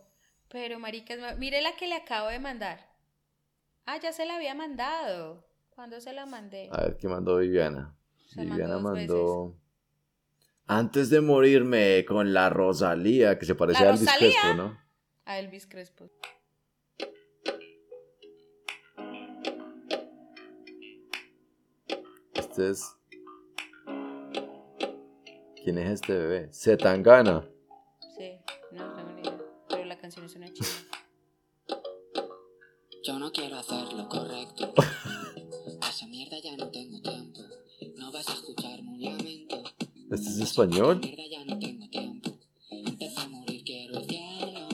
[0.48, 2.78] pero marica, es ma- mire la que le acabo de mandar.
[3.86, 5.44] Ah, ya se la había mandado.
[5.70, 6.68] ¿Cuándo se la mandé?
[6.72, 7.94] A ver, ¿qué mandó Viviana?
[8.26, 9.56] Se Viviana mandó...
[10.66, 14.18] Antes de morirme con la Rosalía, que se parecía ¿La al Elvis?
[14.18, 14.78] Crespo, ¿no?
[15.24, 16.10] A Elvis Crespo.
[22.34, 22.96] Este es...
[25.62, 26.48] ¿Quién es este bebé?
[26.52, 27.42] Zetangana.
[27.42, 27.57] Sí,
[30.14, 30.68] Pero la canción es una chica.
[33.04, 34.72] Yo no quiero hacer lo correcto.
[35.88, 37.40] Esa mierda ya no tengo tiempo.
[37.96, 39.62] No vas a escucharme un lamento.
[40.10, 41.00] ¿Este es español?
[41.00, 42.38] Mierda ya no tengo tiempo.
[42.86, 44.68] Antes de morir quiero el cielo.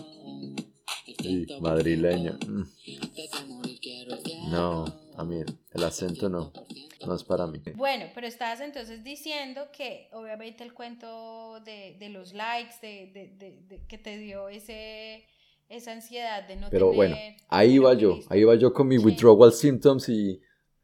[1.06, 2.38] El Sí, 100% madrileño.
[2.46, 2.62] Mm,
[3.02, 4.48] Antes de morir quiero el cielo.
[4.48, 4.84] No,
[5.16, 5.36] a mí
[5.72, 6.52] el acento no.
[7.06, 7.60] No es para mí.
[7.76, 13.60] Bueno, pero estabas entonces diciendo que obviamente el cuento de, de los likes, de, de,
[13.68, 15.24] de- que te dio ese,
[15.68, 16.96] esa ansiedad de no Pero tener...
[16.96, 17.16] bueno,
[17.48, 18.18] ahí iba yo.
[18.28, 19.04] Ahí iba yo con mi Sí.
[19.04, 20.40] withdrawal symptoms y,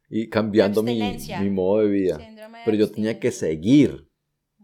[0.09, 2.19] y cambiando mi, mi modo de vida.
[2.65, 4.07] Pero yo tenía que seguir.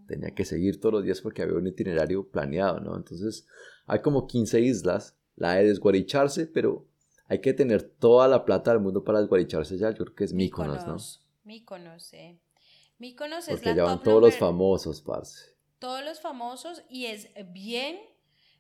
[0.07, 2.97] Tenía que seguir todos los días porque había un itinerario planeado, ¿no?
[2.97, 3.47] Entonces,
[3.87, 5.17] hay como 15 islas.
[5.35, 6.87] La de desguaricharse, pero
[7.27, 9.91] hay que tener toda la plata del mundo para desguaricharse ya.
[9.91, 10.97] Yo creo que es Míconos, ¿no?
[11.47, 12.39] Míconos, sí.
[12.99, 15.57] Míconos es Porque la allá van top todos los famosos, parce.
[15.79, 17.99] Todos los famosos y es bien,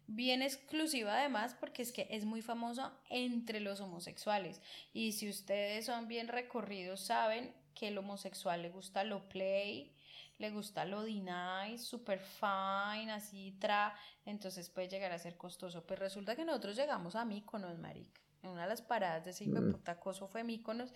[0.07, 4.61] bien exclusiva además porque es que es muy famoso entre los homosexuales.
[4.93, 9.95] Y si ustedes son bien recorridos saben que el homosexual le gusta lo play,
[10.39, 13.97] le gusta lo deny, super fine, así tra,
[14.27, 15.87] entonces puede llegar a ser costoso.
[15.87, 18.21] Pues resulta que nosotros llegamos a Míconos, marica.
[18.43, 19.73] En una de las paradas de ese hijo de Mm.
[19.73, 20.93] puta coso fue Míconos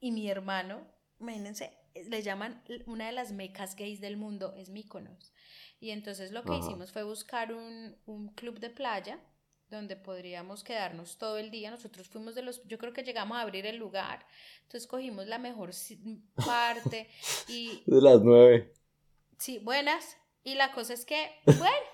[0.00, 0.84] y mi hermano,
[1.22, 5.32] imagínense, le llaman una de las mecas gays del mundo, es Míconos.
[5.80, 6.60] Y entonces lo que Ajá.
[6.60, 9.18] hicimos fue buscar un, un club de playa
[9.68, 11.70] donde podríamos quedarnos todo el día.
[11.70, 14.24] Nosotros fuimos de los, yo creo que llegamos a abrir el lugar,
[14.62, 15.70] entonces cogimos la mejor
[16.46, 17.08] parte
[17.48, 18.72] y De las nueve.
[19.38, 20.16] sí, buenas.
[20.44, 21.86] Y la cosa es que, bueno,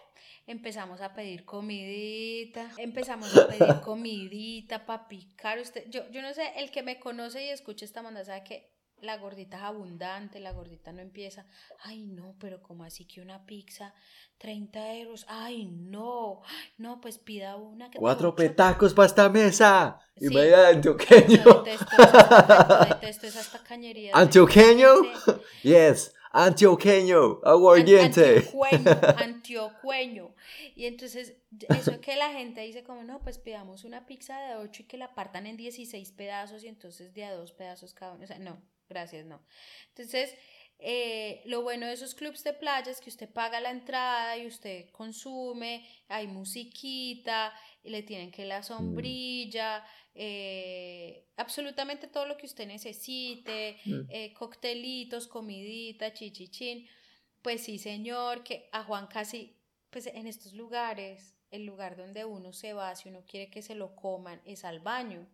[0.46, 5.58] empezamos a pedir comidita, empezamos a pedir comidita para picar.
[5.58, 8.77] Usted, yo, yo no sé, el que me conoce y escucha esta manda sabe que
[9.00, 11.46] la gordita es abundante, la gordita no empieza,
[11.80, 13.94] ay no, pero como así que una pizza,
[14.38, 16.42] 30 euros, ay no,
[16.76, 20.00] no, pues pida una que Cuatro petacos para esta mesa.
[20.16, 20.34] Y Sí.
[20.34, 21.44] media de antioqueño.
[21.44, 24.16] Yo detesto esas, detesto esas tacañerías.
[24.16, 24.88] ¿Antioqueño?
[25.62, 28.36] Yes, antioqueño, aguardiente.
[28.38, 28.84] Antiocueño,
[29.18, 30.34] antiocueño.
[30.74, 31.36] Y entonces,
[31.68, 34.96] eso que la gente dice como, no, pues pidamos una pizza de 8 y que
[34.96, 38.24] la partan en 16 pedazos y entonces de a dos pedazos cada uno.
[38.24, 39.40] O sea, no, gracias, no.
[39.88, 40.34] Entonces,
[40.80, 44.46] Eh, lo bueno de esos clubs de playa es que usted paga la entrada y
[44.46, 52.46] usted consume, hay musiquita, y le tienen que la sombrilla, eh, absolutamente todo lo que
[52.46, 54.00] usted necesite, Mm.
[54.08, 56.86] eh, coctelitos, comidita, chichichín.
[57.42, 59.56] Pues sí, señor, que a Juan casi,
[59.90, 63.74] pues en estos lugares, el lugar donde uno se va, si uno quiere que se
[63.74, 65.26] lo coman, es al baño.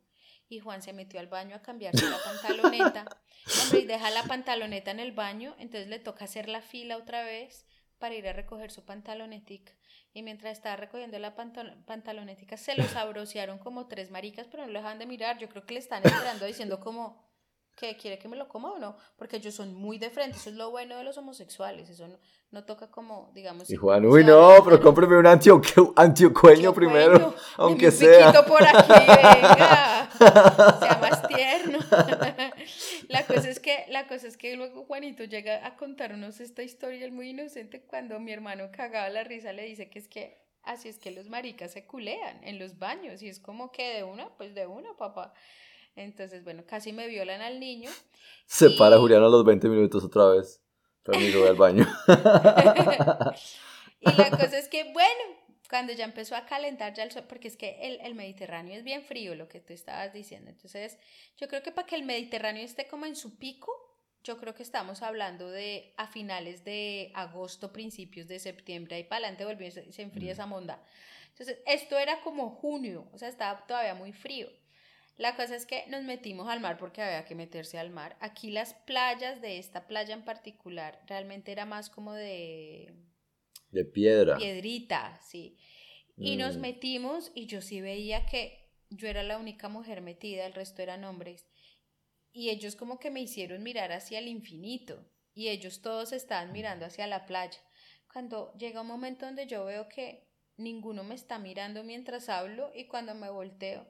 [0.48, 3.04] Y Juan se metió al baño a cambiarse la pantaloneta.
[3.62, 7.22] Hombre, y deja la pantaloneta en el baño, entonces le toca hacer la fila otra
[7.24, 7.66] vez
[7.98, 9.72] para ir a recoger su pantalonetica.
[10.12, 14.72] Y mientras estaba recogiendo la pantal- pantalonetica, se lo sabrosearon como tres maricas, pero no
[14.72, 15.38] lo dejan de mirar.
[15.38, 17.24] Yo creo que le están esperando diciendo como,
[17.76, 18.96] ¿qué quiere que me lo coma o no?
[19.16, 22.18] Porque ellos son muy de frente, eso es lo bueno de los homosexuales, eso no,
[22.50, 23.68] no toca como, digamos...
[23.70, 28.44] Y Juan, uy, no, pero cómpreme un antioque- antiocueño primero, deme aunque un sea.
[28.44, 30.08] por aquí, venga,
[30.80, 31.78] sea más tierno.
[33.08, 37.04] La cosa es que, la cosa es que luego Juanito llega a contarnos esta historia,
[37.04, 40.88] él muy inocente, cuando mi hermano cagaba la risa le dice que es que así
[40.88, 44.28] es que los maricas se culean en los baños y es como que de una,
[44.36, 45.34] pues de una, papá.
[45.96, 47.90] Entonces, bueno, casi me violan al niño.
[48.46, 50.60] Se Y- para Julián a los 20 minutos otra vez.
[51.02, 51.86] Permiso, voy al baño.
[54.00, 55.20] y la cosa es que, bueno,
[55.68, 58.84] cuando ya empezó a calentar ya el sol, porque es que el, el Mediterráneo es
[58.84, 60.50] bien frío, lo que tú estabas diciendo.
[60.50, 60.98] Entonces,
[61.36, 63.72] yo creo que para que el Mediterráneo esté como en su pico,
[64.22, 69.26] yo creo que estamos hablando de a finales de agosto, principios de septiembre, ahí para
[69.26, 70.82] adelante volvió, se, se enfría esa monda.
[71.28, 74.48] Entonces, esto era como junio, o sea, estaba todavía muy frío.
[75.16, 78.16] La cosa es que nos metimos al mar porque había que meterse al mar.
[78.20, 82.94] Aquí las playas de esta playa en particular realmente era más como de
[83.70, 84.38] De piedra.
[84.38, 85.56] piedrita, sí.
[86.18, 86.60] Y nos Mm.
[86.60, 91.04] metimos y yo sí veía que yo era la única mujer metida, el resto eran
[91.04, 91.46] hombres.
[92.32, 96.86] Y ellos como que me hicieron mirar hacia el infinito y ellos todos estaban mirando
[96.86, 97.58] hacia la playa.
[98.12, 102.86] Cuando llega un momento donde yo veo que ninguno me está mirando mientras hablo y
[102.86, 103.86] cuando me volteo,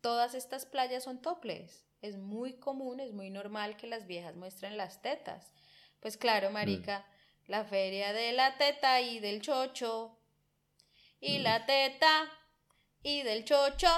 [0.00, 1.86] todas estas playas son toples.
[2.02, 5.52] Es muy común, es muy normal que las viejas muestren las tetas.
[6.00, 7.06] Pues claro, marica,
[7.46, 10.16] la feria de la teta y del chocho.
[11.20, 12.30] Y la teta
[13.02, 13.88] y del chocho.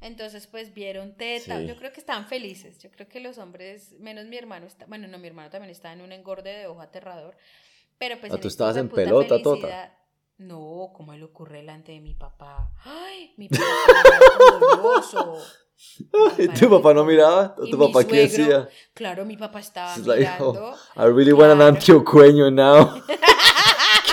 [0.00, 1.58] Entonces, pues vieron teta.
[1.58, 1.66] Sí.
[1.66, 2.78] Yo creo que están felices.
[2.78, 5.94] Yo creo que los hombres, menos mi hermano, está, bueno, no, mi hermano también estaba
[5.94, 7.36] en un engorde de ojo aterrador.
[7.98, 8.32] Pero pues.
[8.32, 9.97] Ah, en tú esta estabas en pelota, tota.
[10.38, 12.70] No, como le ocurre delante de mi papá.
[12.84, 14.20] Ay, mi papá era
[14.60, 15.36] poderoso.
[16.38, 17.54] Mi ¿Y papá tu papá no miraba?
[17.58, 18.68] ¿O y tu papá qué suegro, decía?
[18.94, 20.74] Claro, mi papá estaba She's like, mirando.
[20.74, 21.74] oh, I really want an Claro.
[21.74, 23.02] antiocueño now.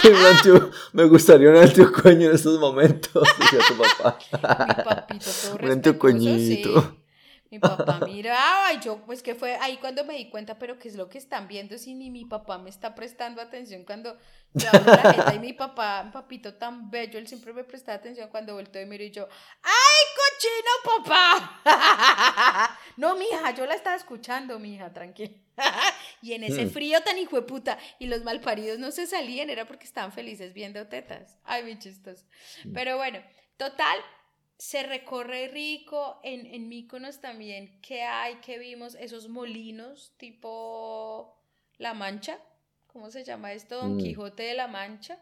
[0.93, 4.17] Me gustaría un antiocueño en estos momentos, decía tu papá.
[4.67, 6.81] Mi papito todo Un respetuoso, antiocueñito.
[6.81, 6.87] sí.
[7.51, 10.87] Mi papá miraba y yo, pues que fue ahí cuando me di cuenta, pero ¿qué
[10.87, 14.17] es lo que están viendo si ni mi papá me está prestando atención cuando
[14.53, 17.93] yo abro la jeta y mi papá, mi papito tan bello, él siempre me presta
[17.93, 19.27] atención cuando volteo y miro y yo,
[19.63, 21.61] ¡ay, cochino papá!
[22.97, 25.31] No, mija, yo la estaba escuchando, mija, tranquila.
[26.21, 26.69] Y en ese Hmm.
[26.69, 30.53] frío tan hijo de puta y los malparidos no se salían, era porque estaban felices
[30.53, 31.37] viendo tetas.
[31.43, 32.25] Ay, mi chistoso.
[32.73, 33.19] Pero bueno,
[33.57, 33.99] total,
[34.57, 36.19] se recorre rico.
[36.23, 38.35] En, en Míconos también, ¿qué hay?
[38.35, 38.95] ¿Qué vimos?
[38.95, 41.37] Esos molinos tipo
[41.77, 42.39] La Mancha.
[42.87, 43.77] ¿Cómo se llama esto?
[43.77, 43.99] Don Mm.
[43.99, 45.19] Quijote de la Mancha.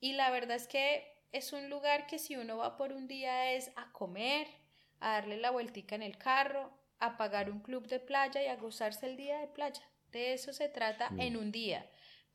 [0.00, 3.52] Y la verdad es que es un lugar que si uno va por un día
[3.52, 4.46] es a comer,
[5.00, 8.56] a darle la vueltica en el carro, a pagar un club de playa y a
[8.56, 9.82] gozarse el día de playa.
[10.12, 11.20] De eso se trata Mm.
[11.20, 11.88] en un día.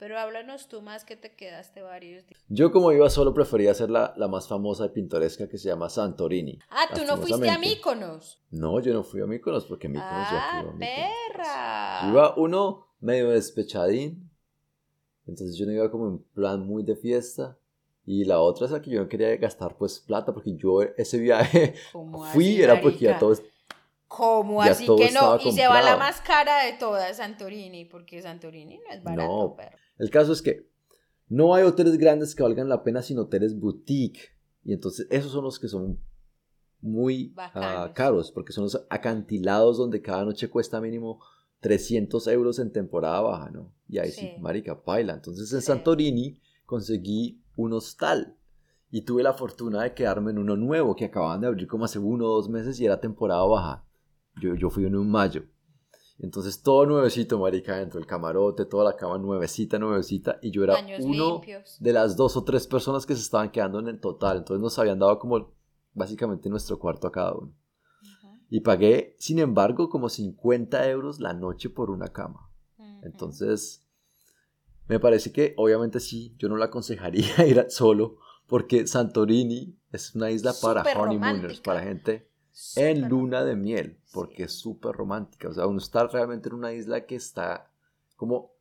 [0.04, 2.38] Pero háblanos tú más que te quedaste varios días.
[2.50, 5.90] Yo como iba solo prefería hacer la, la más famosa y pintoresca que se llama
[5.90, 6.60] Santorini.
[6.70, 7.58] Ah, tú no fuiste a.
[7.58, 8.42] Míconos.
[8.52, 12.10] No, yo no fui a Mykonos porque Mykonos ya Ah, fui a perra.
[12.10, 14.30] Iba uno medio despechadín,
[15.26, 17.58] entonces yo no iba como en plan muy de fiesta.
[18.06, 21.18] Y la otra es la que yo no quería gastar pues plata porque yo ese
[21.18, 23.38] viaje ¿Cómo fui, así, era porque ya todo...
[24.10, 25.40] ¿Cómo ya así que no?
[25.40, 26.00] Y se va la comprado.
[26.00, 29.56] más cara de todas, Santorini, porque Santorini no es barato, No.
[29.56, 29.78] perro.
[30.04, 30.70] El caso es que
[31.30, 34.20] no hay hoteles grandes que valgan la pena sino hoteles boutique.
[34.66, 35.98] Y entonces esos son los que son
[36.82, 37.92] muy Bacanos.
[37.96, 41.22] caros porque son los acantilados donde cada noche cuesta mínimo
[41.62, 43.74] 300 euros en temporada baja, ¿no?
[43.88, 44.42] Y ahí sí, Sí.
[44.42, 45.14] marica, paila.
[45.14, 45.68] Entonces en Sí.
[45.68, 48.36] Santorini conseguí un hostal
[48.92, 52.00] y tuve la fortuna de quedarme en uno nuevo que acababan de abrir como hace
[52.00, 53.86] uno o dos meses y era temporada baja.
[54.42, 55.44] Yo, yo fui en un mayo.
[56.24, 60.40] Entonces todo nuevecito, marica, dentro del camarote, toda la cama nuevecita, nuevecita.
[60.42, 61.76] Y yo era Baños uno limpios.
[61.82, 64.38] de las dos o tres personas que se estaban quedando en el total.
[64.38, 65.52] Entonces nos habían dado como
[65.94, 67.54] básicamente nuestro cuarto a cada uno.
[68.50, 72.50] Y pagué, sin embargo, como 50 euros la noche por una cama.
[73.02, 73.86] Entonces,
[74.88, 78.16] me parece que obviamente sí, yo no la aconsejaría ir solo
[78.48, 81.64] porque Santorini es una isla para honeymooners, romántica.
[81.64, 82.30] para gente
[82.76, 84.44] En luna de miel, porque Sí.
[84.44, 85.50] es súper romántica.
[85.50, 87.72] O sea, uno está realmente en una isla que está
[88.16, 88.52] como...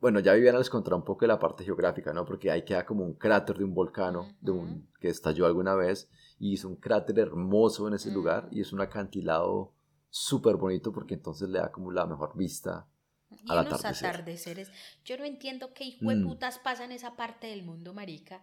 [0.00, 2.24] Bueno, ya Viviana les contará un poco de la parte geográfica, ¿no?
[2.24, 6.10] Porque ahí queda como un cráter de un volcán de un, que estalló alguna vez
[6.40, 9.72] y hizo un cráter hermoso en ese lugar y es un acantilado
[10.10, 12.88] súper bonito porque entonces le da como la mejor vista
[13.30, 14.08] Y atardecer.
[14.08, 14.70] atardeceres.
[15.04, 15.88] Yo no entiendo qué Mm.
[15.88, 18.42] hijueputas pasa en esa parte del mundo, marica.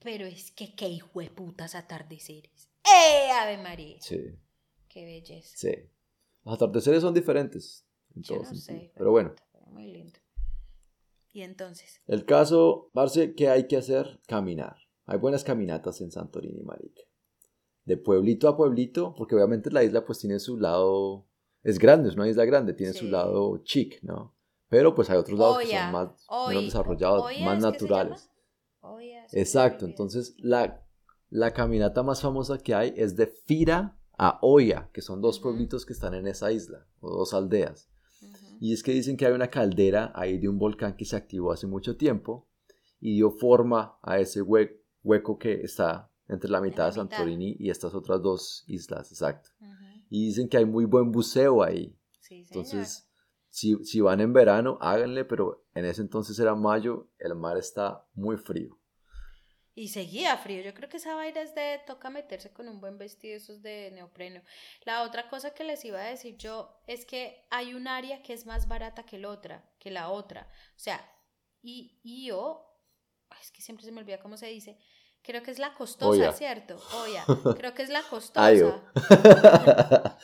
[0.00, 2.69] Pero es que qué hijueputas atardeceres.
[2.84, 3.98] ¡Eh, Ave María!
[4.00, 4.18] Sí,
[4.88, 5.56] ¡Qué belleza!
[5.56, 5.72] sí.
[6.44, 8.92] Los atardeceres son diferentes en Yo todo no sé.
[8.96, 9.34] Pero bueno,
[9.66, 10.18] Muy lindo.
[11.32, 14.20] Y entonces, el caso, Marce, ¿qué hay que hacer?
[14.26, 14.76] Caminar.
[15.06, 17.02] Hay buenas caminatas en Santorini, marica.
[17.84, 21.26] De pueblito a pueblito, porque obviamente la isla pues tiene su lado...
[21.62, 24.34] Es grande, es una isla grande, tiene su lado chic, ¿no?
[24.68, 26.08] Pero pues hay otros lados que son más
[26.48, 28.30] menos desarrollados, Oya, más ¿es que se naturales.
[29.32, 30.84] Exacto, entonces la,
[31.30, 35.86] la caminata más famosa que hay es de Fira a Oya, que son dos pueblitos
[35.86, 37.88] que están en esa isla, o dos aldeas.
[38.60, 41.52] Y es que dicen que hay una caldera ahí de un volcán que se activó
[41.52, 42.46] hace mucho tiempo
[43.00, 47.16] y dio forma a ese hue- hueco que está entre la mitad la de mitad.
[47.16, 49.48] Santorini y estas otras dos islas, exacto.
[50.10, 51.96] Y dicen que hay muy buen buceo ahí.
[52.20, 52.44] Sí.
[52.48, 53.08] Entonces,
[53.48, 58.04] si, si van en verano, háganle, pero en ese entonces era mayo, el mar está
[58.14, 58.76] muy frío.
[59.80, 60.60] Y seguía frío.
[60.60, 63.90] Yo creo que esa vaina es de toca meterse con un buen vestido, esos de
[63.94, 64.42] neopreno.
[64.84, 68.34] La otra cosa que les iba a decir yo es que hay un área que
[68.34, 70.46] es más barata que la otra, que la otra.
[70.76, 71.02] O sea,
[71.62, 72.78] y, y yo,
[73.40, 74.76] es que siempre se me olvida cómo se dice.
[75.22, 76.32] Creo que es la costosa, Oya.
[76.34, 76.78] ¿cierto?
[77.02, 77.24] Oya.
[77.56, 78.82] Creo que es la costosa.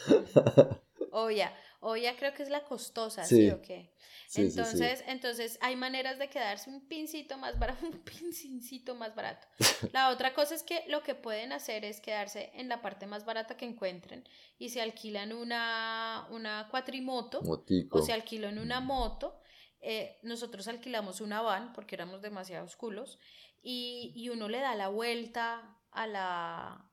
[1.12, 1.50] Oya.
[1.88, 3.50] Oya creo que es la costosa, ¿sí, Sí.
[3.50, 3.92] o qué?
[4.28, 4.58] Sí, sí, sí.
[4.58, 9.46] entonces, entonces hay maneras de quedarse un pincito más barato, un pincincito más barato.
[9.92, 13.24] La otra cosa es que lo que pueden hacer es quedarse en la parte más
[13.24, 14.24] barata que encuentren
[14.58, 17.98] y se alquilan una, una cuatrimoto Motico.
[17.98, 19.40] o se alquilan una moto.
[19.80, 23.18] eh, nosotros alquilamos una van porque éramos demasiados culos
[23.62, 26.90] y, y uno le da la vuelta a la...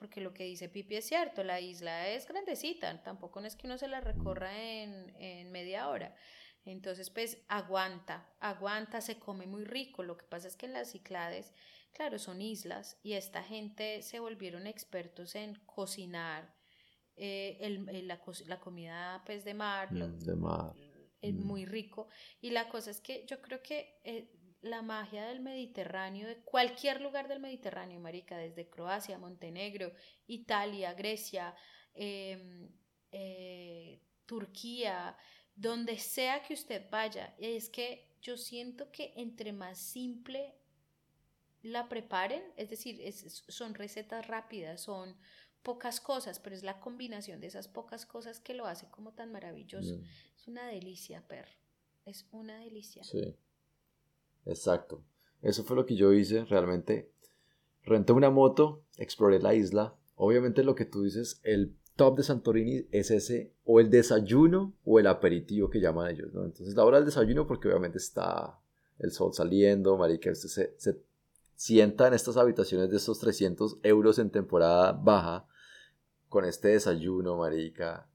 [0.00, 3.78] Porque lo que dice Pipi es cierto, la isla es grandecita, tampoco es que uno
[3.78, 6.14] se la recorra en, en media hora.
[6.64, 10.02] Entonces, pues aguanta, aguanta, se come muy rico.
[10.02, 11.52] Lo que pasa es que en las Cíclades,
[11.92, 16.54] claro, son islas y esta gente se volvieron expertos en cocinar
[17.16, 20.74] eh, el- el- la, co- la comida pues, de mar, Mm, de mar.
[21.22, 21.42] es Mm.
[21.42, 22.08] muy rico.
[22.40, 24.30] Y la cosa es que yo creo que eh,
[24.62, 29.92] la magia del Mediterráneo, de cualquier lugar del Mediterráneo, Marica, desde Croacia, Montenegro,
[30.26, 31.54] Italia, Grecia,
[31.94, 32.68] em,
[33.12, 35.16] eh, Turquía,
[35.56, 40.54] donde sea que usted vaya, es que yo siento que entre más simple
[41.62, 45.16] la preparen, es decir, es- es- son recetas rápidas, son
[45.62, 49.30] pocas cosas, pero es la combinación de esas pocas cosas que lo hace como tan
[49.32, 49.98] maravilloso.
[49.98, 50.04] Mm,
[50.36, 51.52] Es una delicia, perro.
[52.06, 53.04] Es una delicia.
[53.04, 53.36] Sí.
[54.46, 55.02] Exacto.
[55.42, 57.10] Eso fue lo que yo hice realmente.
[57.82, 59.94] Renté una moto, exploré la isla.
[60.16, 64.98] Obviamente lo que tú dices, el top de Santorini es ese, o el desayuno o
[64.98, 66.44] el aperitivo que llaman ellos, ¿no?
[66.44, 68.58] Entonces la hora del desayuno porque obviamente está
[68.98, 71.02] el sol saliendo, marica, usted se, se
[71.54, 75.46] sienta en estas habitaciones de estos 300 euros en temporada baja
[76.28, 78.08] con este desayuno, marica,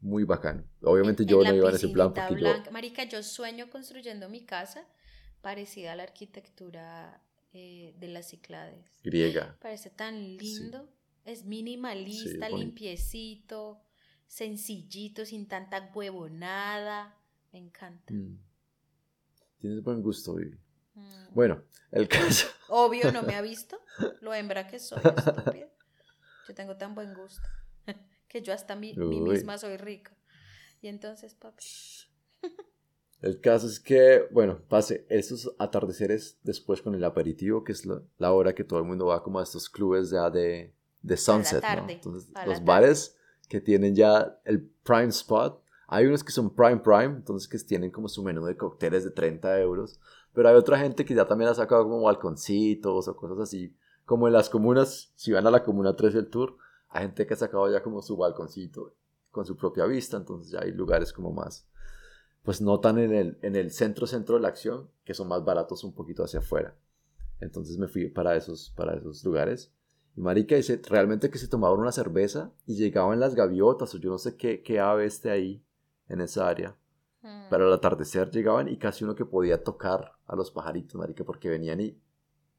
[0.00, 0.64] muy bacano.
[0.82, 2.40] Obviamente En- yo no iba en ese plan porque yo...
[2.40, 2.70] blanca.
[2.70, 4.86] Marica, yo sueño construyendo mi casa
[5.40, 7.22] parecida a la arquitectura
[7.52, 9.00] eh, de las Cíclades.
[9.02, 9.56] Griega.
[9.60, 10.88] Parece tan lindo.
[11.24, 13.82] Es minimalista, limpiecito,
[14.26, 17.18] sencillito, sin tanta huevonada.
[17.52, 18.14] Me encanta.
[18.14, 18.38] Mm.
[19.58, 20.58] Tienes buen gusto, Vivi.
[20.94, 21.34] Mm.
[21.34, 22.46] Bueno, el caso.
[22.68, 23.80] Obvio, no me ha visto.
[24.20, 25.68] Lo hembra que soy, estúpida.
[26.48, 27.46] Yo tengo tan buen gusto
[28.28, 30.16] que yo hasta mí, mí misma soy rica.
[30.80, 31.64] Y entonces, papi.
[33.22, 38.00] El caso es que, bueno, pase estos atardeceres después con el aperitivo, que es la,
[38.18, 41.62] la hora que todo el mundo va como a estos clubes ya de, de sunset,
[41.62, 41.68] ¿no?
[41.68, 43.16] tarde, Entonces, a la los bares
[43.48, 47.90] que tienen ya el prime spot, hay unos que son prime prime, entonces que tienen
[47.90, 50.00] como su menú de cócteles de 30 euros,
[50.32, 53.74] pero hay otra gente que ya también ha sacado como balconcitos o cosas así,
[54.06, 56.56] como en las comunas, si van a la comuna 3 del tour,
[56.88, 58.94] hay gente que ha sacado ya como su balconcito
[59.30, 61.66] con su propia vista, entonces ya hay lugares como más
[62.42, 65.44] pues no tan en el, en el centro centro de la acción, que son más
[65.44, 66.76] baratos un poquito hacia afuera.
[67.40, 69.72] Entonces me fui para esos, para esos lugares.
[70.16, 74.10] Y marica dice, realmente que se tomaban una cerveza y llegaban las gaviotas o yo
[74.10, 75.64] no sé qué, qué ave esté ahí
[76.08, 76.76] en esa área.
[77.22, 77.48] Mm.
[77.50, 81.48] Pero al atardecer llegaban y casi uno que podía tocar a los pajaritos, marica, porque
[81.48, 82.00] venían y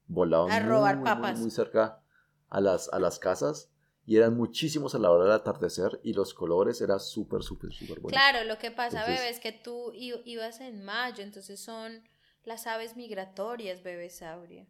[0.07, 2.01] volaban A robar muy, muy, muy cerca
[2.49, 3.70] a las, a las casas
[4.05, 7.99] y eran muchísimos a la hora del atardecer y los colores era súper, súper, súper
[7.99, 8.09] bonito.
[8.19, 12.03] Claro, lo que pasa, Entonces- bebé, es que tú ibas en mayo, entonces son
[12.43, 14.65] las aves migratorias, bebé sauria.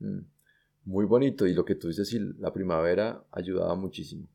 [0.00, 0.20] Mm,
[0.84, 4.26] Muy bonito y lo que tú dices, sí, la primavera ayudaba muchísimo.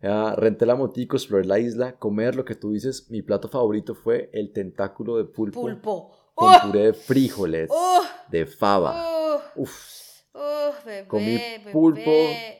[0.00, 3.94] Ah, renté la motico, exploré la isla, comer lo que tú dices, mi plato favorito
[3.94, 6.32] fue el tentáculo de pulpo, Pulpo.
[6.34, 6.58] con ¡Oh!
[6.66, 8.02] puré de frijoles, ¡Oh!
[8.30, 8.92] de fava.
[8.96, 9.40] ¡Oh!
[9.56, 10.01] Uf,
[10.32, 11.06] ¡Oh, bebé!
[11.08, 11.72] Comí bebé!
[11.72, 12.10] pulpo.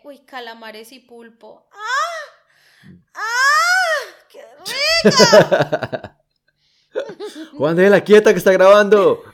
[0.04, 1.68] Uy, calamares y pulpo.
[1.72, 2.88] ¡Ah!
[3.14, 4.00] ¡Ah!
[4.28, 4.44] ¡Qué
[5.04, 5.16] rico!
[7.56, 9.22] Juan de la quieta que está grabando.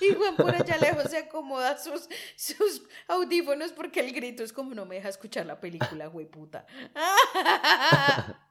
[0.00, 4.74] Y Juan por allá lejos se acomoda sus, sus audífonos porque el grito es como
[4.74, 6.66] no me deja escuchar la película, güey puta.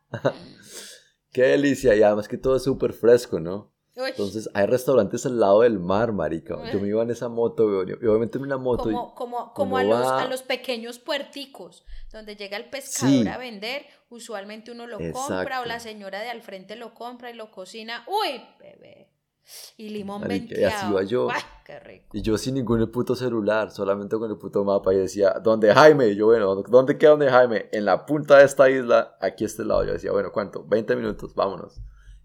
[1.33, 3.71] Qué delicia, y además que todo es súper fresco, ¿no?
[3.97, 6.55] Uy, Entonces hay restaurantes al lado del mar, marica.
[6.71, 8.89] Yo me iba en esa moto, weón, y obviamente en una moto.
[8.89, 13.09] y- como, como, como a, los, va- a los pequeños puerticos, donde llega el pescador
[13.23, 13.27] Sí.
[13.27, 17.33] a vender, usualmente uno lo compra o la señora de al frente lo compra y
[17.33, 18.05] lo cocina.
[18.07, 19.09] ¡Uy, bebé!
[19.75, 21.29] Y limón Marica, y así iba yo.
[21.29, 22.05] ¡Ay, qué rico!
[22.15, 24.93] Y yo sin ningún puto celular, solamente con el puto mapa.
[24.93, 26.07] Y decía, ¿dónde Jaime?
[26.09, 27.67] Y yo, bueno, ¿dónde queda donde Jaime?
[27.73, 29.83] En la punta de esta isla, aquí a este lado.
[29.83, 30.63] Yo decía, bueno, ¿cuánto?
[30.63, 31.81] 20 minutos, vámonos.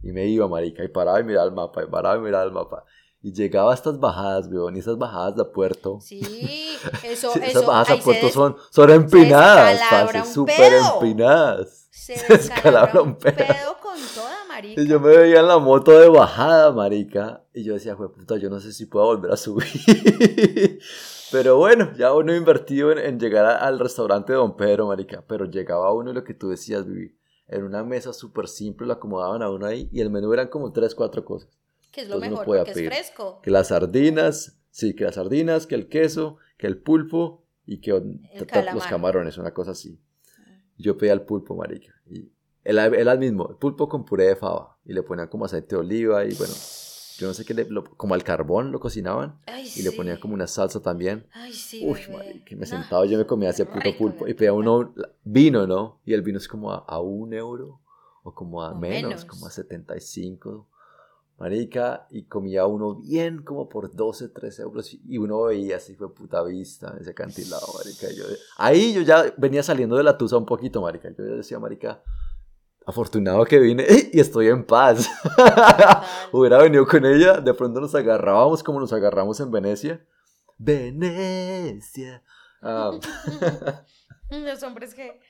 [0.07, 2.53] Y me iba, marica, y paraba y miraba el mapa, y paraba y miraba el
[2.53, 2.85] mapa.
[3.23, 5.99] Y llegaba a estas bajadas, weón, y esas bajadas de puerto.
[6.01, 6.21] Sí,
[7.03, 7.51] eso, Sí, eso.
[7.51, 11.89] esas bajadas a se puerto son, son empinadas, parce, súper empinadas.
[11.91, 13.35] Se descalabra un pedo.
[13.37, 14.81] pedo con toda marica.
[14.81, 17.43] Y yo me veía en la moto de bajada, marica.
[17.53, 19.67] Y yo decía, "Jue puta, yo no sé si puedo volver a subir.
[21.33, 25.25] Pero bueno, ya uno invertido en, en llegar a- al restaurante de Don Pedro, marica.
[25.27, 27.17] Pero llegaba uno y lo que tú decías, Vivi.
[27.49, 29.89] En una mesa súper simple, lo acomodaban a uno ahí.
[29.93, 31.49] Y el menú eran como tres, cuatro cosas.
[31.93, 32.93] que es lo entonces mejor, pedir.
[32.93, 33.41] es fresco.
[33.43, 37.93] Que las sardinas, sí, que las sardinas, que el queso, que el pulpo y que
[37.93, 39.99] los camarones, una cosa así.
[40.77, 41.95] Yo pedía el pulpo, marica.
[42.11, 42.31] Y
[42.65, 44.77] él, él al mismo, el pulpo con puré de fava.
[44.85, 46.55] Y le ponían como aceite de oliva y bueno,
[47.19, 49.39] yo no sé qué, le- lo- como al carbón lo cocinaban.
[49.47, 49.97] Ay, Y le sí.
[49.97, 51.27] ponían como una salsa también.
[51.33, 52.13] Ay, sí, Uy, bebé.
[52.13, 54.27] marica, me No, sentaba yo me comía ese puto pulpo.
[54.29, 54.93] Y pedía uno
[55.25, 56.01] vino, ¿no?
[56.05, 57.81] Y el vino es como a, a un euro
[58.23, 59.25] o como a O menos, menos.
[59.25, 60.67] como a 75.
[61.39, 64.95] Marica, y comía uno bien como por 12, 13 euros.
[65.07, 68.11] Y uno veía así, fue puta vista, ese acantilado, marica.
[68.17, 68.25] yo-
[68.57, 71.11] ahí yo ya venía saliendo de la tusa un poquito, marica.
[71.11, 72.03] Yo decía, marica,
[72.87, 75.11] afortunado que vine y estoy en paz.
[76.33, 80.07] Hubiera venido con ella, de pronto nos agarrábamos como nos agarramos en Venecia.
[80.57, 82.23] Venecia.
[82.63, 82.93] Ah,
[84.31, 85.21] Los hombres que.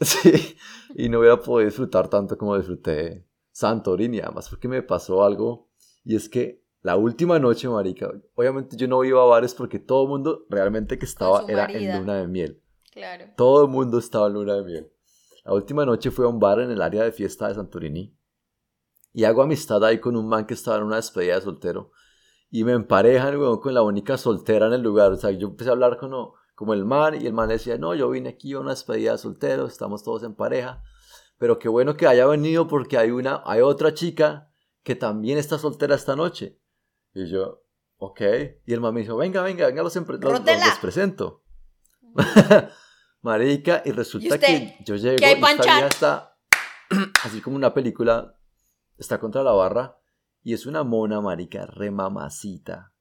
[0.00, 0.56] sí,
[0.94, 5.68] y no hubiera podido disfrutar tanto como disfruté Santorini, además porque me pasó algo,
[6.04, 10.04] y es que la última noche, marica, obviamente yo no iba a bares porque todo
[10.04, 12.62] el mundo realmente que estaba era en luna de miel.
[12.92, 13.26] Claro.
[13.36, 14.92] Todo el mundo estaba en luna de miel.
[15.44, 18.16] La última noche fui a un bar en el área de fiesta de Santorini
[19.12, 21.92] y hago amistad ahí con un man que estaba en una despedida de soltero
[22.50, 25.12] y me emparejan weón, con la única soltera en el lugar.
[25.12, 26.12] O sea, yo empecé a hablar con
[26.54, 29.18] como el man y el man decía, no, yo vine aquí a una despedida de
[29.18, 30.82] soltero, estamos todos en pareja,
[31.38, 34.50] pero qué bueno que haya venido porque hay, una, hay otra chica
[34.82, 36.60] que también está soltera esta noche.
[37.14, 37.62] Y yo,
[37.96, 38.20] ok.
[38.66, 40.66] Y el man me dijo, venga, venga, venga, los, empre- los- los- Rótela.
[40.66, 41.44] los presento.
[43.22, 46.36] Marica, y resulta que yo llego ¿Qué hay y esta está
[47.24, 48.36] así como una película,
[48.96, 49.98] está contra la barra
[50.42, 52.94] y es una mona, marica, remamacita,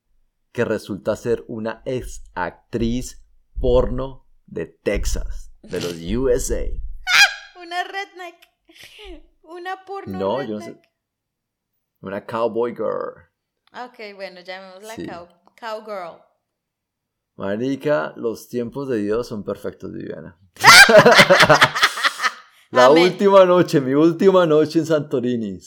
[0.52, 3.26] que resulta ser una ex actriz
[3.62, 6.66] porno de Texas, de los USA.
[7.56, 8.36] Una redneck.
[9.44, 10.50] Una porno No, redneck.
[10.50, 10.82] yo no sé.
[12.02, 13.30] Una cowboy girl.
[13.74, 15.06] Ok, bueno, llamémosla Sí.
[15.08, 15.28] cow,
[15.60, 16.22] cowgirl.
[17.40, 20.38] Marica, los tiempos de Dios son perfectos, Viviana.
[22.70, 23.04] La Amén.
[23.06, 25.58] última noche, mi última noche en Santorini.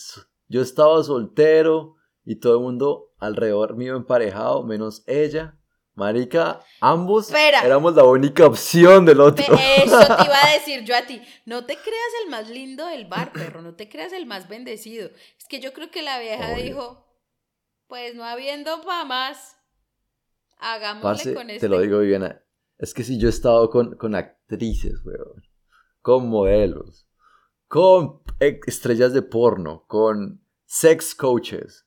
[0.48, 1.96] Yo estaba soltero
[2.26, 5.56] y todo el mundo alrededor mío emparejado, menos ella.
[5.94, 7.60] Marica, ambos Espera.
[7.60, 9.54] éramos la única opción del otro.
[9.54, 11.22] Eso te iba a decir yo a ti.
[11.46, 13.62] No te creas el más lindo del bar, perro.
[13.62, 15.08] No te creas el más bendecido.
[15.38, 16.64] Es que yo creo que la vieja Obvio.
[16.64, 17.06] dijo,
[17.88, 19.56] pues no habiendo pa' más,
[20.62, 21.60] hagámosle Parce, con este.
[21.60, 22.42] te lo digo, Viviana.
[22.78, 25.42] Es que si yo he estado con, con actrices, weón,
[26.00, 27.06] con modelos,
[27.68, 31.86] con estrellas de porno, con sex coaches,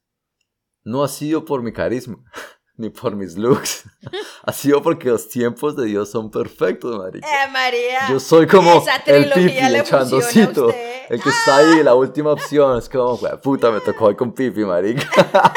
[0.83, 2.17] no ha sido por mi carisma.
[2.77, 3.83] ni por mis looks.
[4.43, 7.27] ha sido porque los tiempos de Dios son perfectos, marica.
[7.27, 7.99] Eh, María.
[8.09, 10.67] Yo soy como el pipi, chandocito.
[10.67, 11.05] usted.
[11.09, 12.77] El que está ahí, la última opción.
[12.77, 15.07] Es como, "Jue puta, me tocó hoy con pipi, marica.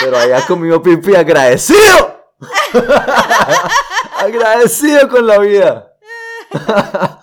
[0.00, 2.09] Pero allá conmigo pipi agradecido.
[4.18, 5.96] agradecido con la vida.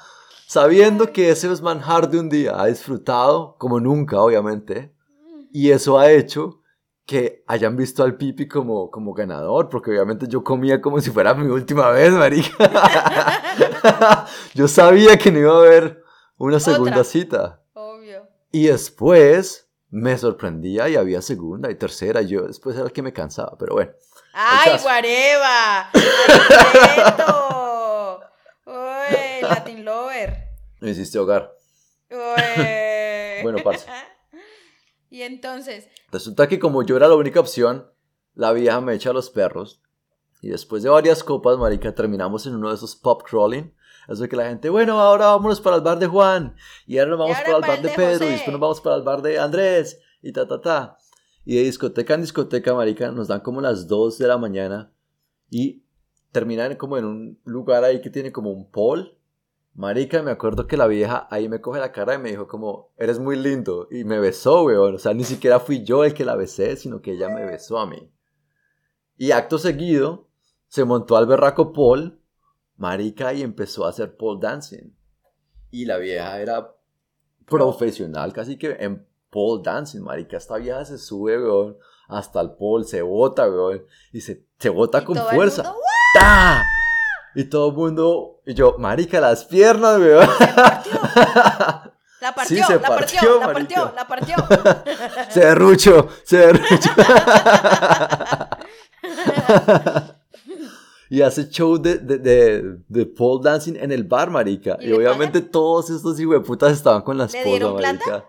[0.47, 2.59] Sabiendo que ese es manjar de un día.
[2.59, 4.93] Ha disfrutado como nunca, obviamente.
[5.51, 6.61] Y eso ha hecho
[7.05, 11.33] que hayan visto al Pipi como, como ganador, porque obviamente yo comía como si fuera
[11.33, 14.25] mi última vez, marica.
[14.53, 16.03] yo sabía que no iba a haber
[16.37, 17.03] una segunda Otra.
[17.05, 17.63] cita.
[17.73, 18.27] Obvio.
[18.51, 22.21] Y después me sorprendía y había segunda y tercera.
[22.21, 23.91] Yo después era el que me cansaba, pero bueno.
[24.39, 24.77] ¡Ay.
[24.83, 25.89] Guareva!
[28.65, 30.49] ¡Uy, Latin Lover!
[30.79, 31.51] Me hiciste hogar.
[32.11, 32.17] Uy.
[33.43, 33.85] Bueno, parce.
[35.09, 37.89] Y entonces, Resulta que como yo era la única opción,
[38.33, 39.81] la vieja me echa a los perros.
[40.41, 43.73] Y después de varias copas, marica, terminamos en uno de esos pop crawling.
[44.07, 46.55] Eso que la gente, bueno, ahora vámonos para el bar de Juan.
[46.85, 48.13] Y ahora nos vamos ahora para el bar de de Pedro.
[48.13, 48.27] José.
[48.27, 49.99] Y después nos vamos para el bar de Andrés.
[50.21, 50.97] Y ta, ta, ta.
[51.49, 54.91] Y de discoteca en discoteca, marica, nos dan como las 2 de la mañana.
[55.49, 55.81] Y
[56.33, 59.17] terminan como en un lugar ahí que tiene como un pole.
[59.73, 62.91] Marica, me acuerdo que la vieja ahí me coge la cara y me dijo como,
[62.97, 63.87] eres muy lindo.
[63.89, 64.95] Y me besó, weón.
[64.95, 67.79] O sea, ni siquiera fui yo el que la besé, sino que ella me besó
[67.79, 68.11] a mí.
[69.15, 70.27] Y acto seguido,
[70.67, 72.19] se montó al berraco Paul,
[72.75, 74.93] marica, y empezó a hacer pole dancing.
[75.71, 76.75] Y la vieja era
[77.45, 80.37] profesional, casi que en pole dancing, marica.
[80.37, 83.83] Esta vieja se sube, weón, hasta el pole, se bota, weón.
[84.13, 85.63] Y se, se bota y con todo el fuerza.
[85.63, 85.79] mundo,
[86.19, 86.63] ¡Ta!
[87.35, 90.27] Y todo el mundo, y yo, marica, las piernas, weón.
[92.19, 94.07] La partió, Sí, se la partió, partió, la marica.
[94.07, 95.29] partió, la partió.
[95.29, 96.89] Se derrucho, se derrucho.
[101.09, 104.77] y hace show de, de, de, de pole dancing en el bar, marica.
[104.81, 108.25] ¿Y obviamente todos estos hijueputas estaban con la ¿Le esposa, dieron plata?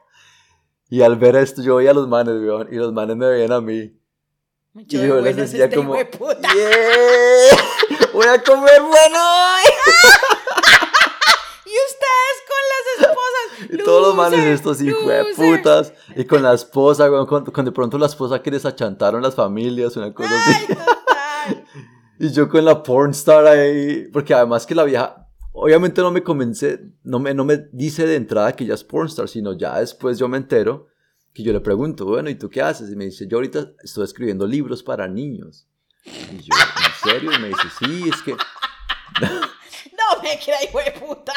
[0.91, 3.53] Y al ver esto, yo veía a los manes, weón, y los manes me veían
[3.53, 3.95] a mí.
[4.73, 6.49] Mucho Y yo les decía este como, hijueputa.
[6.55, 9.19] "Yeah, voy a comer bueno.
[11.67, 13.71] Y ustedes con las esposas.
[13.71, 15.27] Y todos los manes estos hijos loser.
[15.27, 15.93] de putas.
[16.17, 19.95] Y con la esposa, weón, con de pronto la esposa que les achantaron las familias,
[19.97, 20.53] una cosa así.
[20.69, 21.65] Ay, total.
[22.21, 25.28] Y yo con la porn star ahí, porque además que la vieja,
[25.61, 29.09] obviamente no me convence, no me, no me dice de entrada que ella es porn
[29.09, 30.89] star, sino ya después yo me entero
[31.33, 32.91] que yo le pregunto, bueno, ¿y tú qué haces?
[32.91, 35.69] Y me dice, yo ahorita estoy escribiendo libros para niños.
[36.05, 37.33] Y yo, ¿en serio?
[37.33, 38.37] Y me dice, sí, es que...
[39.93, 41.33] No me crea, hijo de puta.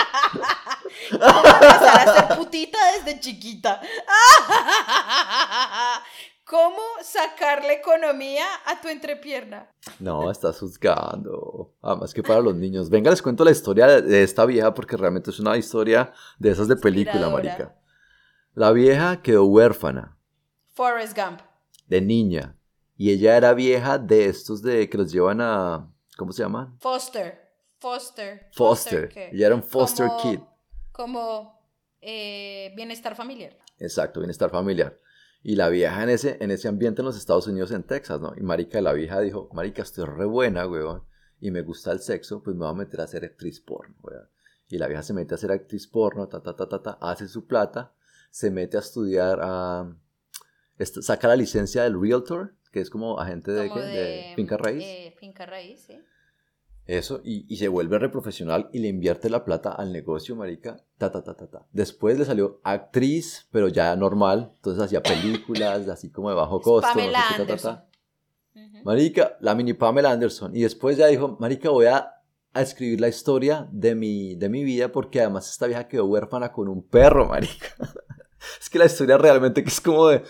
[1.09, 3.82] ¿Cómo empezar a ser putita desde chiquita?
[6.52, 9.72] ¿Cómo sacarle economía a tu entrepierna?
[10.02, 11.74] No, estás juzgando.
[11.82, 12.89] Además que para los niños.
[12.89, 16.68] Venga, les cuento la historia de, esta vieja porque realmente es una historia de esas
[16.68, 17.74] de película, marica.
[18.54, 20.18] La vieja quedó huérfana.
[20.74, 21.39] Forrest Gump.
[21.88, 22.58] de niña.
[22.97, 25.89] Y ella era vieja de estos de que los llevan a.
[26.18, 26.76] ¿Cómo se llama?
[26.82, 27.49] Foster.
[27.80, 28.49] Foster.
[28.52, 29.08] Foster.
[29.08, 29.30] ¿qué?
[29.32, 30.39] Ella era un foster Como- kid.
[30.91, 31.62] Como
[32.02, 33.58] eh, bienestar familiar.
[33.80, 34.99] Exacto, bienestar familiar.
[35.43, 38.33] Y la vieja en ese, en ese ambiente en los Estados Unidos, en Texas, ¿no?
[38.37, 41.03] Y Marica, la vieja dijo: Marica, estoy re buena, weón.
[41.39, 44.29] Y me gusta el sexo, pues me voy a meter a hacer actriz porno, weón.
[44.69, 47.27] Y la vieja se mete a hacer actriz porno, ta, ta, ta, ta, ta, hace
[47.27, 47.93] su plata,
[48.29, 49.97] se mete a estudiar, a,
[50.79, 54.83] saca la licencia del realtor, que es como agente de, Como de finca raíz.
[54.83, 55.99] eh, finca raíz, sí.
[56.88, 60.77] Eso, y, y se vuelve reprofesional y le invierte la plata al negocio, marica.
[60.97, 61.65] Ta, ta, ta, ta, ta.
[61.71, 64.51] Después le salió actriz, pero ya normal.
[64.55, 66.88] Entonces hacía películas, así como de bajo costo.
[66.89, 67.75] no Pamela sé qué, ta, ta, Anderson.
[67.75, 67.88] ta.
[68.84, 70.55] Marica, la mini Pamela Anderson.
[70.55, 72.15] Y después ya dijo, marica, voy a,
[72.53, 76.51] a escribir la historia de mi, de mi vida porque además esta vieja quedó huérfana
[76.51, 77.67] con un perro, marica.
[78.59, 80.23] es que la historia realmente que es como de...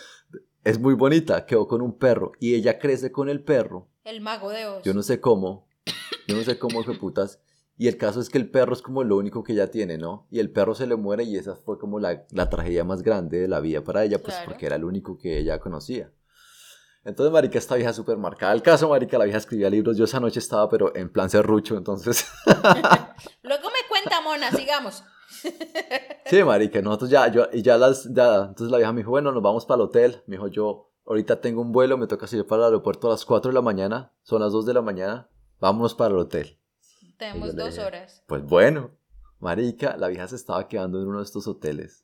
[0.63, 4.51] Es muy bonita, quedó con un perro y ella crece con el perro El mago
[4.51, 4.83] de Oz.
[4.83, 5.67] yo no sé cómo.
[6.27, 7.39] Yo no sé cómo fue putas.
[7.77, 10.27] Y el caso es que el perro es como lo único que ella tiene, ¿no?
[10.29, 13.39] Y el perro se le muere y esa fue como la, la tragedia más grande
[13.39, 14.51] de la vida para ella, pues Claro.
[14.51, 16.11] porque era el único que ella conocía.
[17.03, 18.53] Entonces, marica, esta vieja súper marcada.
[18.53, 19.97] El caso, marica, la vieja escribía libros.
[19.97, 22.27] Yo esa noche estaba, pero en plan serrucho, entonces...
[23.41, 25.03] Luego me cuenta, Mona, sigamos.
[26.25, 29.31] sí, marica, nosotros ya, yo, y ya las, ya, entonces la vieja me dijo, bueno,
[29.31, 30.21] nos vamos para el hotel.
[30.27, 33.25] Me dijo, yo ahorita tengo un vuelo, me toca salir para el aeropuerto a las
[33.25, 35.29] 4 de la mañana, son las 2 de la mañana,
[35.61, 36.57] vámonos para el hotel.
[37.17, 38.23] Tenemos dos dije, horas.
[38.27, 38.91] Pues bueno,
[39.39, 42.03] marica, la vieja se estaba quedando en uno de estos hoteles.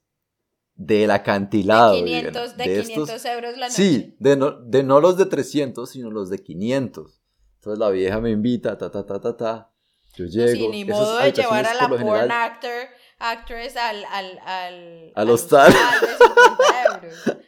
[0.76, 1.96] Del acantilado.
[1.96, 3.76] de Viviana, 500, de de 500 estos- euros la noche.
[3.84, 7.20] Sí, de no, de no los de 300, sino los de 500.
[7.56, 9.72] Entonces la vieja me invita, ta, ta, ta, ta, ta.
[10.16, 10.52] Yo No, llego.
[10.52, 12.88] sí, ni modo de llevar a la porn general, actor,
[13.20, 15.74] actress al, al, al, Al hostal.
[15.74, 15.78] de
[16.08, 17.38] 50 euros.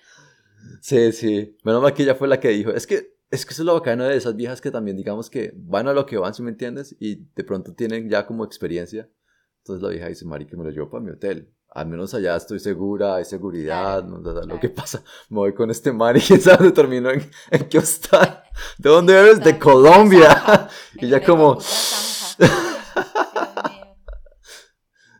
[0.81, 1.57] Sí, sí.
[1.63, 2.71] Menos mal que ella fue la que dijo.
[2.71, 5.53] Es que, es que eso es lo bacano de esas viejas que también, digamos que
[5.55, 9.09] van a lo que van, si me entiendes, y de pronto tienen ya como experiencia.
[9.59, 11.53] Entonces la vieja dice, Mari, que me lo llevo para mi hotel.
[11.71, 14.59] Al menos allá estoy segura, hay seguridad, Claro, no, no, no, lo claro.
[14.59, 17.77] que pasa, me voy con este man y quién sabe dónde terminó, en, en qué
[17.77, 18.43] hostal.
[18.79, 19.43] ¿De dónde eres?
[19.43, 20.67] De Colombia.
[20.95, 21.59] Y ya como.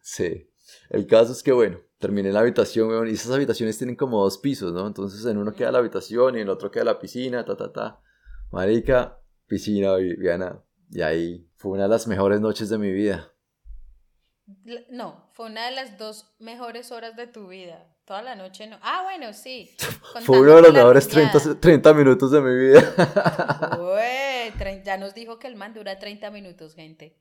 [0.01, 0.51] Sí.
[0.89, 4.37] El caso es que, bueno, terminé la habitación, weón, y esas habitaciones tienen como dos
[4.37, 4.87] pisos, ¿no?
[4.87, 7.71] Entonces en uno queda la habitación y en el otro queda la piscina, ta, ta,
[7.71, 7.99] ta.
[8.51, 10.63] Marica, piscina, Viviana.
[10.91, 13.31] Y ahí fue una de las mejores noches de mi vida.
[14.89, 17.85] No, fue una de las dos mejores horas de tu vida.
[18.05, 18.79] Toda la noche no.
[18.81, 19.69] Ah, bueno, sí.
[20.25, 21.59] Fue uno de los mejores 30, rumbeada.
[21.59, 22.93] 30 minutos de mi vida.
[24.83, 27.15] Ya nos dijo que el man dura 30 minutos, gente.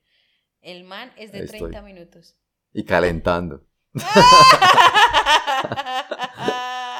[0.62, 1.61] El man es de Ahí estoy.
[1.61, 2.37] 30 minutos.
[2.72, 3.66] y calentando.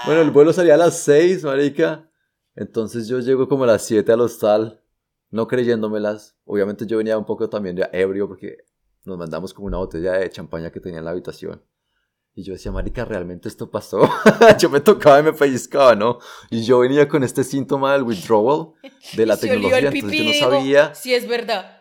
[0.09, 2.11] Bueno, el vuelo salía a las 6, marica.
[2.55, 4.83] Entonces yo llego como a las 7 al hostal,
[5.29, 6.35] no creyéndomelas.
[6.47, 8.57] Obviamente yo venía un poco también de ebrio porque
[9.05, 11.63] nos mandamos como una botella de champaña que tenía en la habitación.
[12.35, 14.01] Y yo decía, marica, ¿realmente esto pasó?
[14.59, 16.21] yo me tocaba y me pellizcaba, ¿no?
[16.49, 18.73] Y yo venía con este síntoma del withdrawal
[19.15, 21.78] de la tecnología, entonces yo no sabía, Sí, es verdad.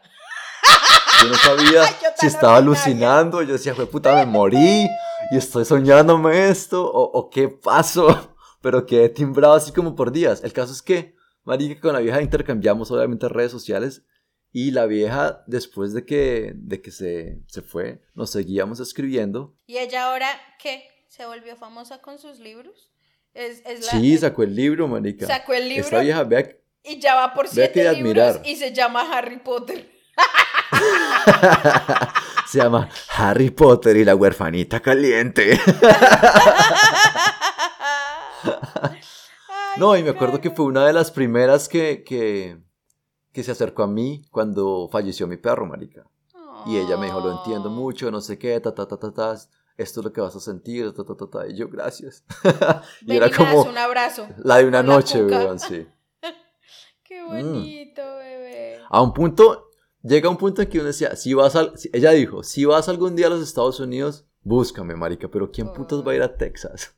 [1.21, 1.83] Yo no sabía
[2.17, 3.41] si estaba alucinando.
[3.41, 4.87] Yo decía, fue puta, me morí
[5.31, 8.35] y estoy soñándome esto o, o qué pasó.
[8.61, 10.43] Pero quedé timbrado así como por días.
[10.43, 14.03] El caso es que, marica, con la vieja intercambiamos obviamente redes sociales
[14.51, 19.55] y la vieja, después de que, de que se, se fue, nos seguíamos escribiendo.
[19.67, 20.27] ¿Y ella ahora
[20.61, 20.83] qué?
[21.09, 22.91] ¿Se volvió famosa con sus libros?
[23.33, 25.27] Es, es la- Sí, sacó el libro, marica.
[25.27, 25.83] Sacó el libro.
[25.83, 26.49] Esta vieja, vea,
[26.83, 28.41] y ya va por siete libros admirar.
[28.45, 29.91] y se llama Harry Potter.
[32.47, 35.59] se llama Harry Potter y la huerfanita caliente.
[39.77, 42.57] No, y me acuerdo que fue una de las primeras que, que,
[43.31, 46.03] que se acercó a mí cuando falleció mi perro, marica.
[46.65, 49.33] Y ella me dijo, lo entiendo mucho, no sé qué, ta, ta, ta, ta, ta,
[49.77, 51.47] esto es lo que vas a sentir, ta, ta, ta, ta.
[51.47, 52.23] Y yo, gracias.
[53.01, 54.27] y Ven era y como das un abrazo.
[54.39, 55.87] la de una noche, weón, sí.
[57.03, 57.27] Qué Mm.
[57.27, 58.79] bonito, bebé.
[58.89, 59.66] A un punto,
[60.07, 63.15] llega un punto en que uno decía, si vas al, ella dijo, si vas algún
[63.15, 66.95] día a los Estados Unidos, búscame, marica, pero ¿quién putos va a ir a Texas?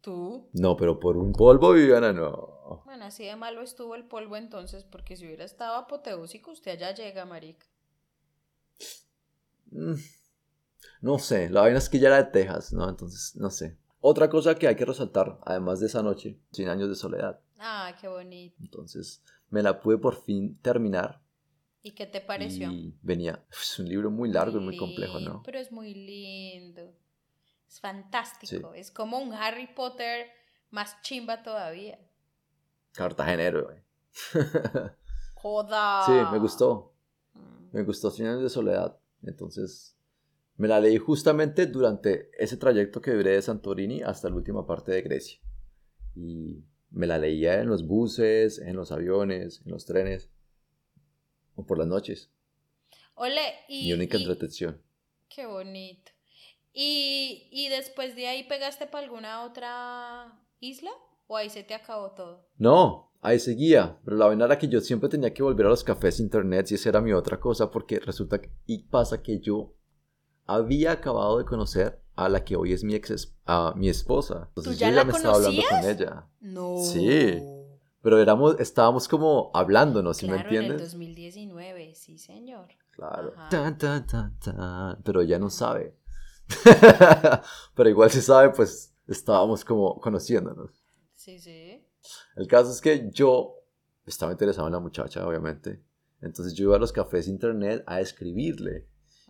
[0.00, 0.48] ¿Tú?
[0.52, 2.82] No, pero por un polvo, Viviana, no.
[2.84, 6.94] Bueno, así de malo estuvo el polvo entonces, porque si hubiera estado apoteósico, usted allá
[6.94, 7.66] llega, marica.
[9.70, 9.94] Mm,
[11.00, 12.88] No sé, la vaina es que ya era de Texas, ¿no?
[12.88, 13.78] Entonces, no sé.
[14.00, 17.40] Otra cosa que hay que resaltar, además de esa noche, 100 años de soledad.
[17.58, 18.56] Ah, qué bonito.
[18.60, 21.23] Entonces, me la pude por fin terminar.
[21.86, 22.72] ¿Y qué te pareció?
[22.72, 25.42] Y venía, es un libro muy largo y muy complejo, ¿no?
[25.44, 26.94] Pero es muy lindo.
[27.68, 28.72] Es fantástico.
[28.72, 30.28] Es como un Harry Potter
[30.70, 31.98] más chimba todavía.
[32.92, 33.78] Cartagenero, güey.
[35.34, 36.06] Joda.
[36.06, 36.94] Sí, me gustó.
[37.34, 37.76] Mm.
[37.76, 38.98] Me gustó 100 años de soledad.
[39.22, 39.94] Entonces,
[40.56, 44.90] me la leí justamente durante ese trayecto que duré de Santorini hasta la última parte
[44.90, 45.38] de Grecia.
[46.14, 50.30] Y me la leía en los buses, en los aviones, en los trenes
[51.56, 52.30] o por las noches.
[53.14, 54.80] Ole, y, Mi única y- entretención.
[55.28, 56.12] Qué bonito.
[56.72, 60.90] ¿Y, ¿Y después de ahí pegaste para alguna otra isla?
[61.26, 62.48] ¿O ahí se te acabó todo?
[62.58, 65.84] No, ahí seguía, pero la vaina era que yo siempre tenía que volver a los
[65.84, 69.74] cafés internet y esa era mi otra cosa porque resulta que, y pasa que yo
[70.46, 74.46] había acabado de conocer a la que hoy es mi ex, a mi esposa.
[74.48, 76.26] Entonces ya yo la ya me estaba hablando con ella.
[76.40, 76.76] No.
[76.78, 77.40] Sí.
[78.04, 80.74] Pero éramos, estábamos como hablándonos, ¿sí Claro, me entiendes?
[80.74, 82.68] en el 2019, sí, señor.
[82.90, 83.32] Claro.
[83.48, 85.02] Tan, tan, tan, tan.
[85.02, 85.96] Pero ella no sabe.
[87.74, 90.84] Pero igual si sabe, pues estábamos como conociéndonos.
[91.14, 91.82] Sí, sí.
[92.36, 93.54] El caso es que yo
[94.04, 95.82] estaba interesado en la muchacha, obviamente.
[96.20, 98.86] Entonces yo iba a los cafés internet a escribirle.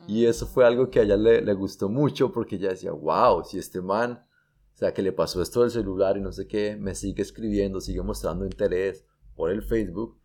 [0.08, 3.44] Y eso fue algo que a ella le, le gustó mucho porque ella decía, wow,
[3.44, 4.26] si este man,
[4.74, 7.80] o sea, que le pasó esto del celular y no sé qué, me sigue escribiendo,
[7.80, 9.04] sigue mostrando interés
[9.36, 10.18] por el Facebook,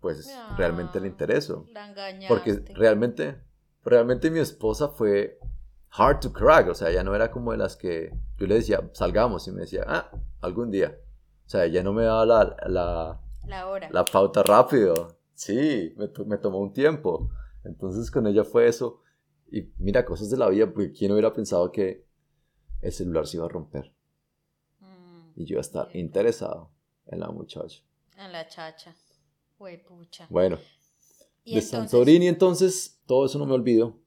[0.00, 1.66] pues Ah, realmente le intereso.
[1.72, 1.94] La.
[2.28, 3.40] Porque realmente,
[3.82, 5.38] realmente mi esposa fue
[5.90, 8.90] hard to crack, o sea, ella no era como de las que yo le decía,
[8.92, 10.98] salgamos, y me decía, ah, algún día.
[11.46, 13.88] O sea, ella no me daba la, la, La hora.
[13.90, 15.16] la pauta rápido.
[15.34, 17.30] Sí, me, me tomó un tiempo.
[17.64, 19.00] Entonces con ella fue eso.
[19.50, 22.04] Y mira, cosas de la vida, porque quién hubiera pensado que
[22.84, 23.92] el celular se iba a romper.
[24.80, 25.98] Mm, Y yo iba a estar Sí.
[25.98, 26.70] interesado
[27.06, 27.82] en la muchacha.
[28.16, 28.94] en la chacha.
[29.58, 30.26] Güey, pucha.
[30.30, 30.56] Bueno,
[31.44, 33.98] Y de entonces- Santorini, entonces, todo eso no me olvido.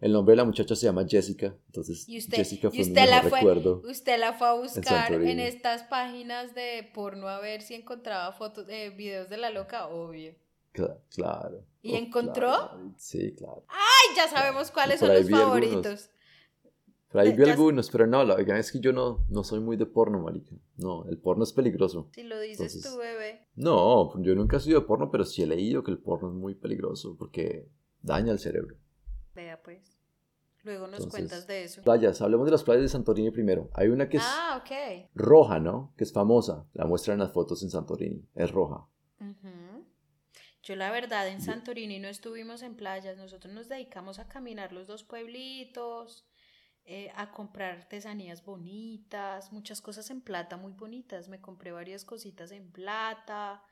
[0.00, 2.82] El nombre de la muchacha se llama Jessica, entonces Y usted, Jessica y fue mi
[2.82, 3.82] usted la mejor fue, recuerdo.
[3.88, 8.66] usted la fue a buscar en, estas páginas de porno a ver si encontraba fotos,
[8.68, 10.34] eh, videos de la loca, obvio.
[10.74, 11.64] Cla- claro.
[11.80, 12.48] ¿Y Uf, encontró?
[12.48, 12.94] claro.
[12.98, 13.64] Sí, claro.
[13.68, 16.10] Ay, ya sabemos cuáles son los algunos.
[17.14, 19.76] Por ahí vi algunos, pero no, la verdad es que yo no, no soy muy
[19.76, 20.56] de porno, marica.
[20.78, 22.08] No, el porno es peligroso.
[22.12, 23.46] Si lo dices Entonces- tú, bebé.
[23.54, 26.34] No, yo nunca he sido de porno, pero sí he leído que el porno es
[26.34, 27.68] muy peligroso porque
[28.02, 28.76] daña el cerebro.
[29.32, 29.96] Vea pues.
[30.64, 31.82] Luego nos Entonces, cuentas de eso.
[31.82, 33.70] Playas, hablemos de las playas de Santorini primero.
[33.74, 34.64] Hay una que es Ah,
[35.14, 35.94] roja, ¿no?
[35.96, 36.66] Que es famosa.
[36.72, 38.26] La muestran en las fotos en Santorini.
[38.34, 38.88] Es roja.
[40.64, 44.86] Yo la verdad en Santorini no estuvimos en playas, nosotros nos dedicamos a caminar los
[44.86, 46.26] dos pueblitos,
[46.84, 51.28] eh, a comprar artesanías bonitas, muchas cosas en plata muy bonitas.
[51.28, 53.62] Me compré varias cositas en plata,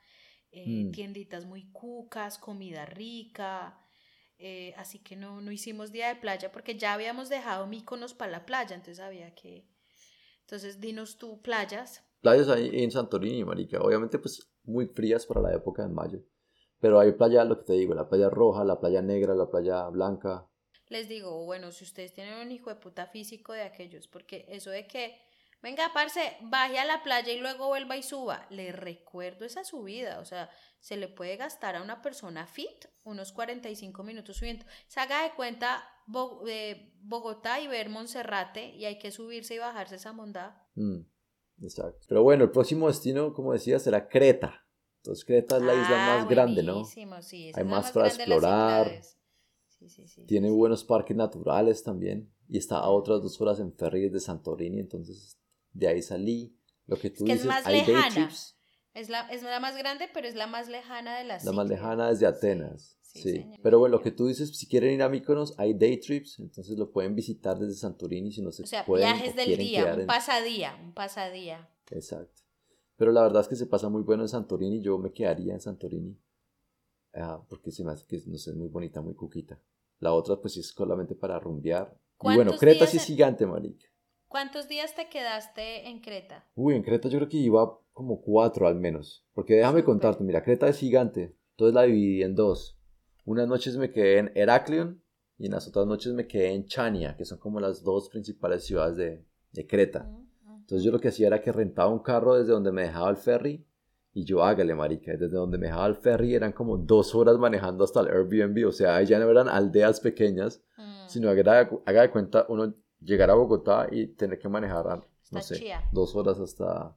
[0.51, 0.93] eh, Mm.
[0.93, 3.79] tienditas muy cucas, comida rica.
[4.45, 8.33] eh, así que no, no hicimos día de playa porque ya habíamos dejado Míconos para
[8.33, 9.69] la playa, entonces había que...
[10.41, 12.03] Entonces dinos tú playas.
[12.21, 13.81] Playas ahí en Santorini, marica.
[13.81, 16.21] Obviamente, pues, muy frías para la época en mayo.
[16.81, 19.89] Pero hay playa, lo que te digo, la playa roja, la playa negra, la playa
[19.91, 20.49] blanca.
[20.93, 24.71] Les digo, bueno, si ustedes tienen un hijo de puta físico de aquellos, porque eso
[24.71, 25.19] de que,
[25.63, 30.21] venga, parce, baje a la playa y luego vuelva y suba, le recuerdo esa subida,
[30.21, 34.65] o sea, se le puede gastar a una persona fit unos 45 minutos subiendo.
[34.87, 35.83] Se haga de cuenta
[36.47, 40.69] eh, Bogotá y ver Monserrate y hay que subirse y bajarse esa mondada.
[40.75, 41.01] Mm,
[41.63, 42.05] exacto.
[42.09, 44.67] Pero bueno, el próximo destino, como decía, será Creta.
[44.99, 46.85] Entonces, Creta es la isla Ah, más grande, ¿no?
[46.85, 49.01] sí, Hay más para explorar.
[49.89, 49.93] Cíclades.
[49.93, 50.57] Sí, sí, sí, Tiene sí, sí.
[50.59, 52.31] buenos parques naturales también.
[52.49, 54.81] Y está a otras dos horas en ferry de Santorini.
[54.81, 55.39] Entonces,
[55.73, 56.57] de ahí salí.
[56.87, 58.15] Lo que tú que es dices, más hay day lejana.
[58.29, 58.57] trips.
[58.95, 61.67] Es la, es la más grande, pero es la más lejana de las La más
[61.69, 62.99] lejana es de Atenas.
[63.01, 63.47] Sí.
[63.63, 66.39] Pero bueno, lo que tú dices, si quieren ir a Mykonos, hay day trips.
[66.41, 69.07] Entonces lo pueden visitar desde Santorini si no se O sea, pueden.
[69.07, 71.69] viajes o del día, un en- pasadía, un pasadía.
[71.91, 72.43] Exacto.
[72.97, 74.81] Pero la verdad es que se pasa muy bueno en Santorini.
[74.83, 76.19] Yo me quedaría en Santorini.
[77.15, 79.59] Ah, porque se me hace que no sé, es muy bonita, muy cuquita.
[79.99, 81.95] La otra, pues es solamente para rumbear.
[82.23, 83.87] Y bueno, ¿Cuántos Creta sí es en- gigante, marica.
[84.29, 86.47] ¿Cuántos días te quedaste en Creta?
[86.55, 89.27] Uy, en Creta yo creo que iba como cuatro al menos.
[89.35, 89.85] Porque déjame Súper.
[89.85, 91.37] contarte, mira, Creta es gigante.
[91.51, 92.79] Entonces la dividí en dos.
[93.27, 95.03] Unas noches me quedé en Heraklion
[95.39, 98.65] y en las otras noches me quedé en Chania, que son como las dos principales
[98.65, 100.05] ciudades de, de Creta.
[100.05, 100.17] Mm,
[100.51, 100.57] mm.
[100.61, 103.17] Entonces yo lo que hacía era que rentaba un carro desde donde me dejaba el
[103.17, 103.67] ferry
[104.15, 105.13] y yo hágale, marica.
[105.13, 108.67] Desde donde me dejaba el ferry eran como dos horas manejando hasta el Airbnb.
[108.69, 111.09] O sea, ahí ya no eran aldeas pequeñas, Mm.
[111.09, 115.55] sino haga, haga de cuenta uno llegar a Bogotá y tener que manejar, no Hasta
[115.55, 115.81] sé, Chía.
[115.93, 116.97] dos horas hasta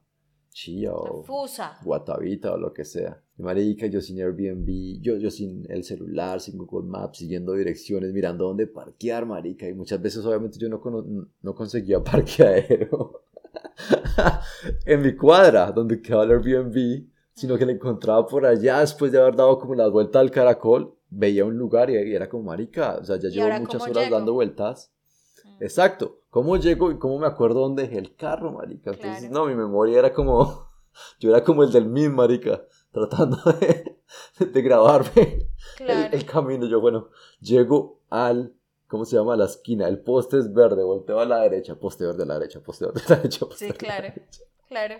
[0.50, 1.78] Chía o Fusa.
[1.84, 3.22] Guatavita o lo que sea.
[3.38, 8.12] Y marica, yo sin Airbnb, yo, yo sin el celular, sin Google Maps, siguiendo direcciones,
[8.14, 9.68] mirando dónde parquear, marica.
[9.68, 13.25] Y muchas veces obviamente yo no, cono- no conseguía parqueadero
[14.84, 19.20] en mi cuadra, donde quedaba el Airbnb, sino que lo encontraba por allá después de
[19.20, 20.94] haber dado como la vuelta al caracol.
[21.08, 24.16] Veía un lugar y, era como, marica, o sea, ya ¿Y llevo muchas horas llego?
[24.16, 24.92] dando vueltas.
[25.44, 25.62] Mm.
[25.62, 26.20] Exacto.
[26.30, 28.90] ¿Cómo llego y cómo me acuerdo dónde dejé el carro, marica?
[28.90, 29.34] Entonces, Claro.
[29.34, 30.66] no, mi memoria era como...
[31.20, 33.98] Yo era como el del min, marica, tratando de,
[34.52, 36.08] de grabarme el- Claro.
[36.16, 36.66] el, camino.
[36.66, 37.08] Yo, bueno,
[37.40, 38.54] llego al...
[38.88, 39.36] ¿Cómo se llama?
[39.36, 39.88] La esquina.
[39.88, 43.00] El poste es verde, volteo a la derecha, poste verde a la derecha, poste verde
[43.06, 43.40] a la derecha.
[43.46, 44.02] poste Sí, claro.
[44.04, 44.40] derecha.
[44.68, 44.96] Claro.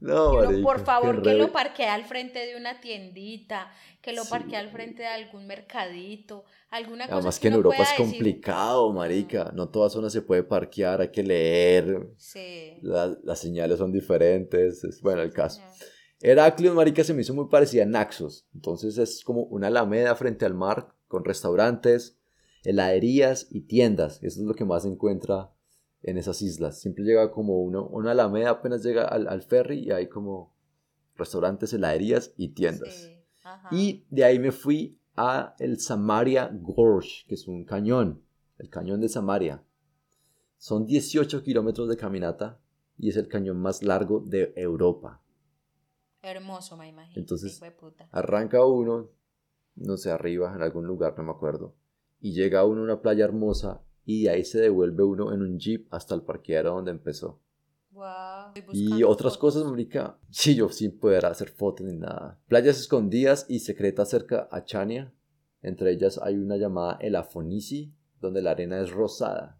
[0.00, 3.70] No, uno, marica, por favor, que lo parquee al frente de una tiendita,
[4.00, 4.30] que lo Sí.
[4.30, 8.06] parquee al frente de algún mercadito, alguna cosa Además que en uno Europa es decir,
[8.06, 9.52] complicado, marica.
[9.54, 12.08] No toda zona se puede parquear, hay que leer.
[12.16, 12.78] Sí.
[12.82, 14.84] la- las señales son diferentes.
[14.84, 15.56] Es, bueno, el caso.
[15.60, 15.74] señor.
[16.22, 18.46] Heraclion, marica, se me hizo muy parecida a Naxos.
[18.54, 22.16] Entonces es como una alameda frente al mar con restaurantes,
[22.64, 24.22] heladerías y tiendas.
[24.22, 25.52] Eso es lo que más se encuentra
[26.02, 26.80] en esas islas.
[26.80, 30.54] Siempre llega como uno, una alameda, apenas llega al, al ferry y hay como
[31.16, 32.94] restaurantes, heladerías y tiendas.
[32.94, 33.20] Sí.
[33.70, 38.22] Y de ahí me fui a el Samaria Gorge, que es un cañón,
[38.58, 39.62] el cañón de Samaria.
[40.56, 42.60] Son 18 kilómetros de caminata
[42.98, 45.22] y es el cañón más largo de Europa.
[46.22, 47.18] Hermoso, me imagino.
[47.18, 47.60] Entonces-.
[48.10, 49.10] Arranca uno,
[49.76, 51.74] no sé, arriba, en algún lugar, no me acuerdo,
[52.20, 55.58] y llega uno a una playa hermosa y de ahí se devuelve uno en un
[55.58, 57.40] jeep hasta el parqueadero donde empezó.
[58.54, 59.54] Estoy Y otras fotos.
[59.54, 62.38] cosas, marica, sí, yo sin poder hacer fotos ni nada.
[62.48, 65.12] Playas escondidas y secretas cerca a Chania.
[65.62, 69.58] Entre ellas hay una llamada El Afonisi, donde la arena es rosada.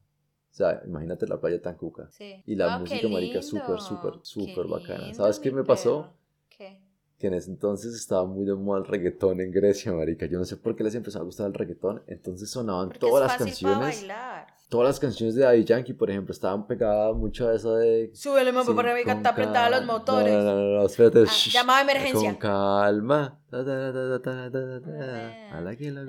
[0.51, 2.09] O sea, imagínate la playa tan cuca.
[2.11, 2.43] Sí.
[2.47, 5.13] Y la Ah, música, marica, súper, súper, súper bacana.
[5.15, 6.13] ¿Sabes qué me pasó?
[6.49, 6.81] ¿Qué?
[7.21, 10.25] Que en ese entonces estaba muy de moda el reggaetón en Grecia, marica.
[10.25, 12.03] Yo no sé por qué les empezó a gustar el reggaetón.
[12.07, 14.01] Entonces sonaban Porque todas es las fácil canciones.
[14.01, 14.47] bailar.
[14.71, 18.11] Todas las canciones de Daddy Yankee, por ejemplo, estaban pegadas mucho a esa de...
[18.15, 20.33] Súbele, mamá, para arriba, está apretada los motores.
[20.33, 21.25] No, no, no, no, espérate.
[21.29, 22.31] Ah, llamada de emergencia.
[22.31, 23.39] Con calma.
[23.53, 23.57] A
[25.61, 26.03] la que la.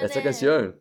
[0.00, 0.80] Esta canción.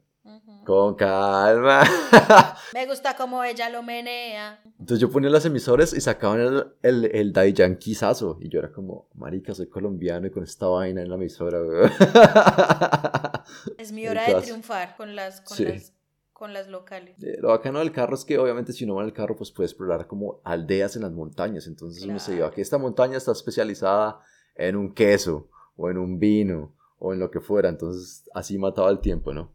[0.66, 1.84] Con calma.
[2.74, 4.60] Me gusta como ella lo menea.
[4.80, 8.38] Entonces yo ponía las emisores y sacaban el, el, el Daddy Yankee sazo.
[8.42, 11.92] Y yo era como, marica, soy colombiano y con esta vaina en la emisora, weón.
[13.78, 15.66] Es mi hora de triunfar con las, con Sí.
[15.66, 15.94] las,
[16.34, 17.22] con las locales.
[17.24, 19.52] Eh, Lo bacano del carro es que obviamente si uno va en el carro pues
[19.52, 21.68] puede explorar como aldeas en las montañas.
[21.68, 22.52] Entonces uno se Claro.
[22.52, 24.20] que esta montaña está especializada
[24.56, 27.70] en un queso o en un vino o en lo que fuera.
[27.70, 29.52] Entonces así mataba el tiempo, ¿no?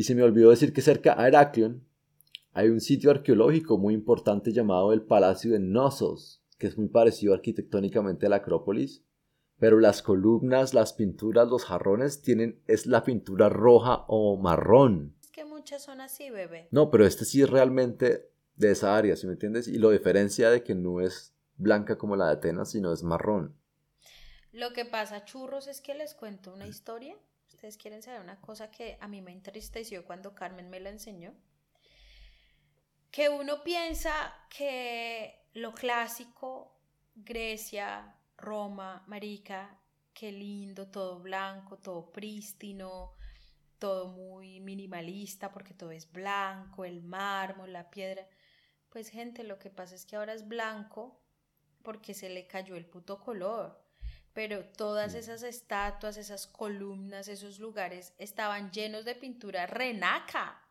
[0.00, 1.86] Y se me olvidó decir que cerca a Heraklion
[2.54, 7.34] hay un sitio arqueológico muy importante llamado el Palacio de Knossos, que es muy parecido
[7.34, 9.04] arquitectónicamente a la Acrópolis.
[9.58, 15.16] Pero las columnas, las pinturas, los jarrones tienen es la pintura roja o marrón.
[15.20, 16.68] Es que muchas son así, bebé.
[16.70, 19.68] No, pero este sí es realmente de esa área, ¿sí me entiendes?
[19.68, 23.54] Y lo diferencia de que no es blanca como la de Atenas, sino es marrón.
[24.50, 27.18] Lo que pasa, churros, es que les cuento una historia.
[27.60, 31.34] Ustedes quieren saber una cosa que a mí me entristeció cuando Carmen me la enseñó.
[33.10, 36.80] Que uno piensa que lo clásico,
[37.14, 39.78] Grecia, Roma, Marica,
[40.14, 43.12] qué lindo, todo blanco, todo prístino,
[43.78, 48.26] todo muy minimalista porque todo es blanco, el mármol, la piedra.
[48.88, 51.20] Pues gente, lo que pasa es que ahora es blanco
[51.82, 53.89] porque se le cayó el puto color.
[54.32, 60.62] Pero todas esas estatuas, esas columnas, esos lugares estaban llenos de pintura renaca.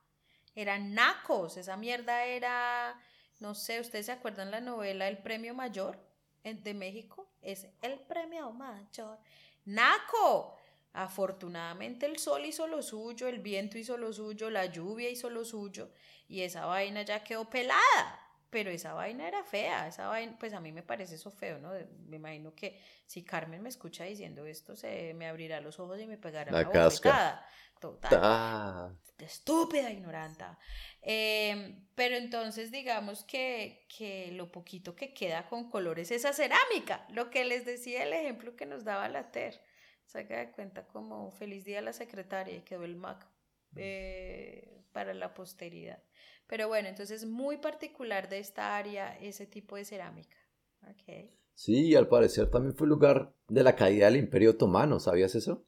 [0.56, 1.58] Eran nacos.
[1.58, 3.00] Esa mierda era,
[3.40, 6.00] no sé, ¿ustedes se acuerdan la novela El Premio Mayor
[6.44, 7.30] de México?
[7.42, 9.20] Es el Premio Mayor.
[9.66, 10.56] Naco.
[10.94, 15.46] Afortunadamente el sol hizo lo suyo, el viento hizo lo suyo, la lluvia hizo lo
[15.46, 15.92] suyo
[16.28, 18.29] y esa vaina ya quedó pelada.
[18.50, 21.72] Pero esa vaina era fea, esa vaina, pues a mí me parece eso feo, ¿no?
[22.08, 26.08] Me imagino que si Carmen me escucha diciendo esto, se me abrirá los ojos y
[26.08, 27.46] me pegará La una casca.
[27.80, 30.60] Total Ah, estúpida ignoranta.
[31.02, 37.06] Eh, pero entonces digamos que, que lo poquito que queda con colores es esa cerámica,
[37.10, 39.62] lo que les decía el ejemplo que nos daba la TER.
[40.06, 43.28] Saca de cuenta como feliz día a la secretaria y quedó el MAC
[43.76, 46.02] eh, para la posteridad.
[46.50, 50.36] Pero bueno, entonces muy particular de esta área ese tipo de cerámica.
[51.54, 55.68] Sí, y al parecer también fue lugar de la caída del Imperio Otomano, ¿sabías eso?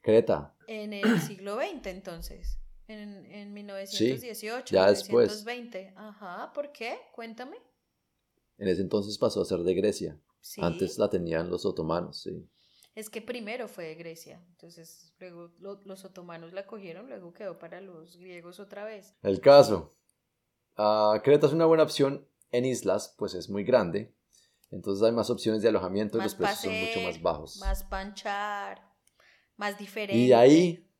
[0.00, 0.56] Creta.
[0.66, 2.58] En el siglo XX entonces,
[2.88, 5.44] en, en 1918, ya después.
[5.44, 5.92] 1920.
[5.96, 6.98] Ajá, ¿por qué?
[7.14, 7.56] Cuéntame.
[8.58, 10.20] En ese entonces pasó a ser de Grecia.
[10.40, 10.60] Sí.
[10.64, 12.48] Antes la tenían los otomanos, sí.
[12.96, 17.58] Es que primero fue de Grecia, entonces luego lo- los otomanos la cogieron, luego quedó
[17.58, 19.14] para los griegos otra vez.
[19.22, 19.92] El caso.
[20.78, 24.14] ah, Creta es una buena opción en islas, pues es muy grande.
[24.70, 27.56] Entonces hay más opciones de alojamiento y los precios son mucho más bajos.
[27.60, 28.82] Más panchar,
[29.56, 30.16] más diferente.
[30.16, 30.90] Y de ahí,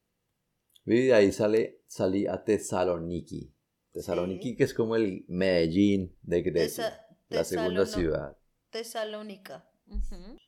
[0.84, 3.52] y de ahí sale, salí a Tesaloniki.
[3.92, 4.56] Tesaloniki, Sí.
[4.56, 6.84] que es como el Medellín de Grecia.
[6.84, 8.36] Tesa- la segunda ciudad.
[8.70, 9.68] Tesalónica.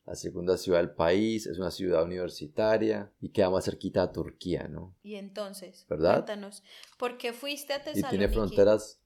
[0.05, 4.66] La segunda ciudad del país, es una ciudad universitaria y queda más cerquita a Turquía,
[4.68, 4.97] ¿no?
[5.03, 6.14] Y entonces, ¿Verdad?
[6.14, 6.62] cuéntanos,
[6.99, 8.11] ¿por qué fuiste a Y Tesalónica?
[8.11, 9.01] tiene fronteras,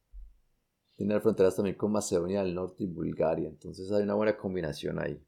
[0.97, 5.21] tiene fronteras también con Macedonia del Norte y Bulgaria, entonces hay una buena combinación ahí.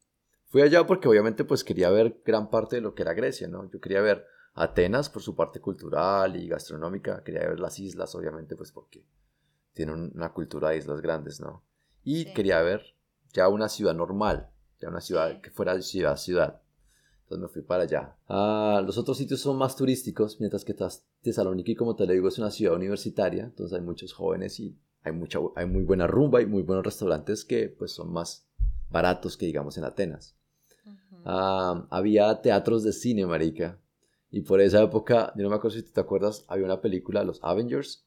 [0.49, 3.69] Fui allá porque obviamente pues quería ver gran parte de lo que era Grecia, ¿no?
[3.71, 4.25] Yo quería ver
[4.55, 9.05] Atenas por su parte cultural y gastronómica, quería ver las islas obviamente pues porque
[9.73, 11.65] tienen una cultura de islas grandes, ¿no?
[12.05, 12.33] Y Sí.
[12.33, 12.95] quería ver
[13.33, 14.51] ya una ciudad normal,
[14.85, 16.61] ya una ciudad que fuera ciudad ciudad.
[17.23, 18.17] Entonces me fui para allá.
[18.29, 20.77] Ah, los otros sitios son más turísticos, mientras que
[21.23, 25.13] Tesaloniki, como te lo digo, es una ciudad universitaria, entonces hay muchos jóvenes y hay,
[25.13, 28.47] mucha, hay muy buena rumba y muy buenos restaurantes que pues son más
[28.91, 30.37] baratos que digamos en Atenas.
[30.85, 31.23] Ujú.
[31.25, 33.79] Ah, había teatros de cine, marica.
[34.31, 37.43] Y por esa época, yo no me acuerdo si te acuerdas, había una película, Los
[37.43, 38.05] Avengers,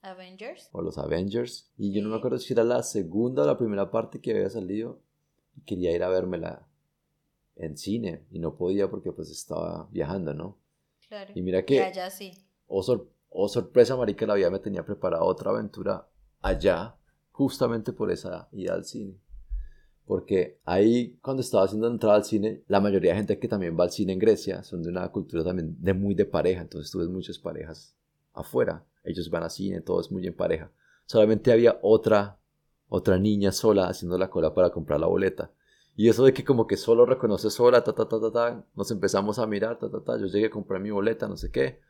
[0.00, 0.68] Avengers.
[0.72, 3.90] o Los Avengers, y yo no me acuerdo si era la segunda o la primera
[3.90, 5.00] parte que había salido,
[5.66, 6.66] quería ir a vérmela
[7.56, 10.58] en cine, y no podía porque pues estaba viajando, ¿no?
[11.08, 11.32] Claro.
[11.34, 12.32] Y mira Y que, allá sí.
[12.66, 16.08] oh, sor- oh, sorpresa, marica, la vida me tenía preparada otra aventura
[16.40, 16.96] allá,
[17.30, 19.14] justamente por esa ida al cine.
[20.04, 23.84] Porque ahí, cuando estaba haciendo entrada al cine, la mayoría de gente que también va
[23.84, 26.60] al cine en Grecia son de una cultura también de muy de pareja.
[26.62, 27.94] Entonces tú ves muchas parejas
[28.34, 28.84] afuera.
[29.04, 30.70] Ellos van al cine, todo es muy en pareja.
[31.06, 32.38] Solamente había otra,
[32.94, 35.50] otra niña sola haciendo la cola para comprar la boleta.
[35.96, 38.90] Y eso de que como que solo reconoce sola, ta, ta, ta, ta, ta, nos
[38.90, 41.80] empezamos a mirar, ta, ta, ta, yo llegué a comprar mi boleta, no sé qué.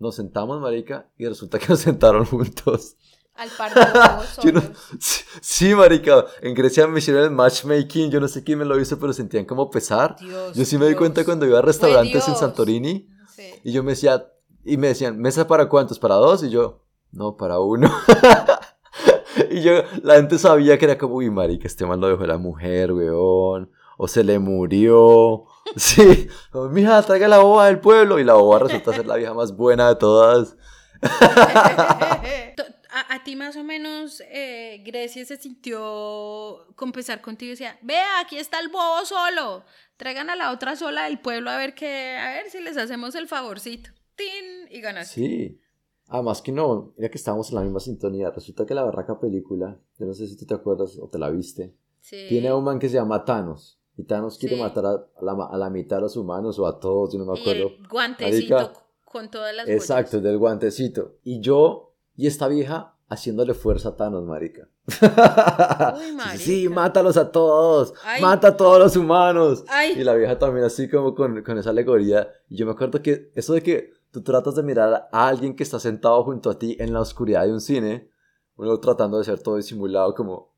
[0.00, 2.96] Nos sentamos, marica, y resulta que nos sentaron juntos.
[3.34, 4.62] Al par de no-
[4.98, 8.80] sí, sí, marica, en Grecia me hicieron el matchmaking, yo no sé quién me lo
[8.80, 10.16] hizo, pero sentían como pesar.
[10.18, 12.34] Dios, Yo sí me di cuenta cuando iba a restaurantes en.
[12.34, 13.44] Santorini Sí.
[13.62, 14.26] y yo me decía,
[14.64, 16.00] y me decían, ¿mesa para cuántos?
[16.00, 16.42] ¿Para dos?
[16.42, 16.82] Y yo,
[17.12, 17.88] no, para uno.
[19.50, 22.38] y yo, la gente sabía que era como, uy, marica, este man lo dejó la
[22.38, 23.70] mujer, weón.
[23.96, 25.44] O se le murió.
[25.76, 26.28] Sí,
[26.70, 28.18] mija, traiga la boba del pueblo.
[28.18, 30.56] Y la boba resulta ser la vieja más buena de todas.
[32.56, 37.50] To- a, a ti más o menos eh, Grecia se sintió con pesar contigo y
[37.50, 39.64] decía, vea, aquí está el bobo solo,
[39.98, 43.14] traigan a la otra sola del pueblo a ver que, a ver si les hacemos
[43.14, 43.90] el favorcito.
[44.16, 44.68] ¡Tin!
[44.70, 45.14] Y ganaste.
[45.14, 45.60] Sí.
[46.08, 48.30] Además que no, mira que estábamos en la misma sintonía.
[48.30, 51.28] Resulta que la barraca película, yo no sé si tú te acuerdas o te la
[51.30, 52.26] viste, Sí.
[52.28, 53.78] tiene a un man que se llama Thanos.
[53.96, 56.78] Y Thanos quiere matar a, a la, a la mitad de los humanos o a
[56.80, 57.66] todos, yo no me Y acuerdo.
[57.78, 58.72] el guantecito Marica.
[59.04, 61.16] con todas las Exacto, el del guantecito.
[61.24, 64.68] Y yo y esta vieja haciéndole fuerza a Thanos, marica.
[64.86, 66.36] Uy, marica.
[66.38, 67.92] Sí, mátalos a todos.
[68.04, 68.22] Ay.
[68.22, 69.64] Mata a todos los humanos.
[69.68, 69.92] Ay.
[69.98, 72.28] Y la vieja también así como con, con esa alegoría.
[72.48, 75.62] Y yo me acuerdo que eso de que tú tratas de mirar a alguien que
[75.62, 78.10] está sentado junto a ti en la oscuridad de un cine,
[78.56, 80.54] uno tratando de ser todo disimulado como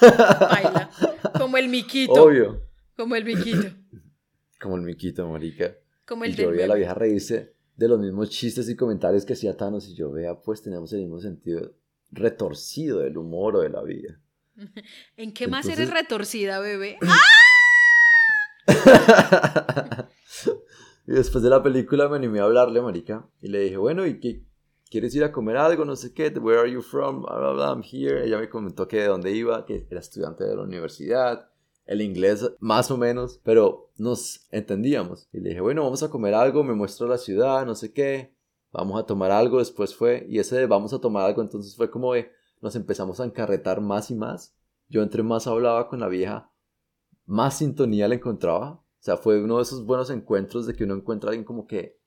[0.00, 0.90] Baila.
[1.38, 2.12] Como el miquito.
[2.24, 2.60] obvio.
[2.96, 3.68] Como el miquito.
[4.60, 5.74] Como el miquito, marica.
[6.06, 8.76] Como Y el yo del veía a la vieja reírse de los mismos chistes y
[8.76, 11.72] comentarios que hacía Thanos y yo vea, pues tenemos el mismo sentido
[12.10, 14.20] retorcido del humor o de la vida.
[15.16, 16.98] ¿En qué más Entonces- eres retorcida, bebé?
[21.10, 24.20] y después de la película me animé a hablarle, marica, y le dije, bueno, ¿y
[24.20, 24.44] qué?
[24.88, 25.84] ¿Quieres ir a comer algo?
[25.84, 27.22] No sé qué, where are you from?
[27.22, 28.24] Bla, bla, bla, I'm here.
[28.24, 31.50] Ella me comentó que de dónde iba, que era estudiante de la universidad,
[31.84, 35.28] el inglés más o menos, pero nos entendíamos.
[35.32, 38.32] Y le dije, bueno, vamos a comer algo, me muestro la ciudad, no sé qué,
[38.70, 41.90] vamos a tomar algo, después fue, y ese de vamos a tomar algo, entonces fue
[41.90, 42.30] como de,
[42.60, 44.54] nos empezamos a encarretar más y más.
[44.88, 46.52] Yo entre más hablaba con la vieja,
[47.26, 48.84] más sintonía le encontraba.
[49.00, 51.66] O sea, fue uno de esos buenos encuentros de que uno encuentra a alguien como
[51.66, 51.98] que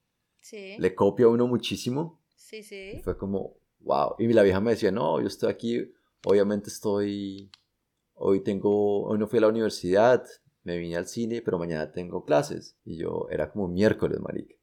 [0.41, 0.75] Sí.
[0.77, 2.21] le copia a uno muchísimo.
[2.35, 3.01] Sí, Y sí.
[3.03, 4.15] fue como, wow.
[4.19, 5.91] Y la vieja me decía, no, yo estoy aquí,
[6.25, 7.49] obviamente estoy,
[8.13, 10.23] hoy tengo, hoy no fui a la universidad,
[10.63, 12.77] me vine al cine, pero mañana tengo clases.
[12.85, 14.53] Y yo, era como miércoles, marica.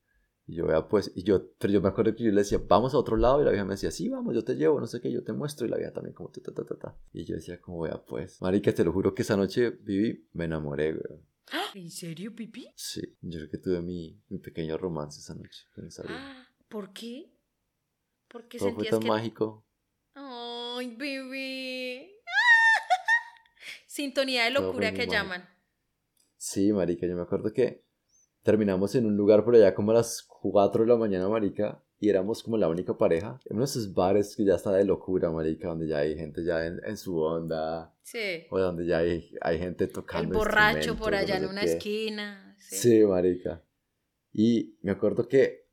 [0.46, 2.92] Y yo, vea, pues, y yo, pero yo me acuerdo que yo le decía, vamos
[2.94, 5.00] a otro lado, y la vieja me decía, sí, vamos, yo te llevo, no sé
[5.00, 6.96] qué, yo te muestro, y la vieja también como, ta, ta, ta, ta, ta.
[7.12, 10.46] Y yo decía, como, vea, pues, marica, te lo juro que esa noche viví, me
[10.46, 11.20] enamoré, güey.
[11.74, 12.72] ¿En serio, Pipi?
[12.76, 16.18] Sí, yo creo que tuve mi, mi pequeño romance esa noche con esa vieja.
[16.20, 17.32] Ah, ¿Por qué?
[18.28, 19.08] ¿Por qué Todo fue sentías tan que...
[19.08, 19.66] mágico.
[20.14, 22.12] Ay, bebé.
[23.86, 25.48] Sintonía de fue locura que llaman.
[26.36, 27.84] Sí, marica, yo me acuerdo que
[28.42, 32.08] terminamos en un lugar por allá como a las 4 de la mañana, marica, y
[32.08, 33.38] éramos como la única pareja.
[33.44, 36.42] En uno de esos bares que ya está de locura, marica, donde ya hay gente
[36.44, 38.46] ya en, en su onda, Sí.
[38.50, 41.60] o donde ya hay, hay gente El tocando borracho por allá en no sé una
[41.62, 41.72] qué.
[41.72, 42.56] esquina.
[42.58, 42.76] Sí.
[42.76, 43.62] Sí, marica.
[44.32, 45.68] Y me acuerdo que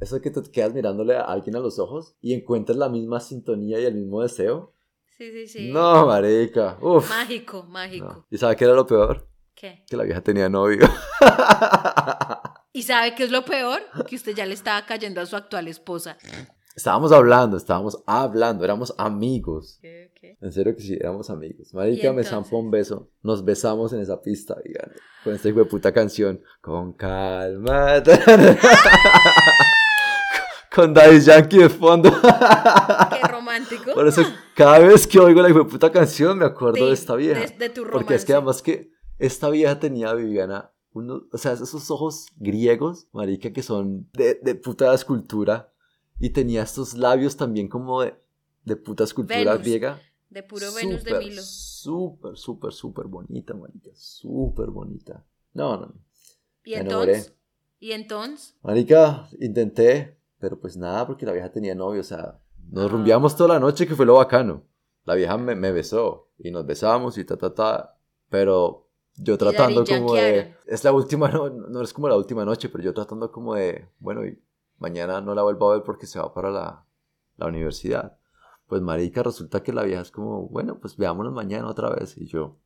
[0.00, 3.80] eso que te quedas mirándole a alguien a los ojos y encuentras la misma sintonía
[3.80, 4.74] y el mismo deseo.
[5.16, 5.70] Sí, sí, sí.
[5.72, 6.76] No, marica.
[6.82, 7.08] Uf.
[7.08, 8.04] Mágico, mágico.
[8.06, 8.26] No.
[8.30, 9.26] ¿Y sabe qué era lo peor?
[9.54, 9.84] ¿Qué?
[9.88, 10.86] Que la vieja tenía novio.
[12.76, 13.80] ¿Y sabe qué es lo peor?
[14.06, 16.18] Que usted ya le estaba cayendo a su actual esposa.
[16.74, 19.80] Estábamos hablando, estábamos hablando, éramos amigos.
[19.82, 21.72] En serio que sí, éramos amigos.
[21.72, 23.08] Marica ¿Y me zampó un beso.
[23.22, 24.92] Nos besamos en esa pista, digan,
[25.24, 26.42] con esta hijo de puta canción.
[26.60, 28.02] Con calma.
[30.74, 32.10] con Daddy Yankee de fondo.
[32.12, 33.94] Qué romántico.
[33.94, 34.22] Por eso,
[34.54, 37.40] cada vez que oigo la hijo de puta canción, me acuerdo Sí, de esta vieja.
[37.40, 38.34] de- de tu Porque es que romance.
[38.34, 44.08] además que esta vieja tenía, Viviana, unos, o sea, esos ojos griegos, marica, que son
[44.12, 45.72] de, de puta escultura.
[46.18, 48.14] Y tenía estos labios también como de,
[48.64, 50.00] de puta escultura Venus, griega.
[50.30, 51.42] De puro Venus de Milo.
[51.42, 53.90] Súper, súper, súper bonita, marica.
[53.94, 55.24] Súper bonita.
[55.52, 55.94] No, no, no.
[56.64, 57.12] ¿Y me enamoré.
[57.12, 57.34] entonces?
[57.78, 58.54] ¿Y entonces?
[58.62, 62.40] Marica, intenté, pero pues nada, porque la vieja tenía novio, o sea,
[62.70, 62.88] nos Ah.
[62.88, 64.64] rumbiamos toda la noche, que fue lo bacano.
[65.04, 67.98] La vieja me, me besó y nos besamos y ta, ta, ta,
[68.30, 68.85] pero
[69.16, 70.54] yo tratando como de...
[70.66, 73.88] Es la última, no, no es como la última noche, pero yo tratando como de,
[73.98, 74.38] bueno, y
[74.78, 76.84] mañana no la vuelvo a ver porque se va para la,
[77.36, 78.16] la universidad.
[78.66, 82.16] Pues marica, resulta que la vieja es como, bueno, pues veámonos mañana otra vez.
[82.18, 82.58] Y yo,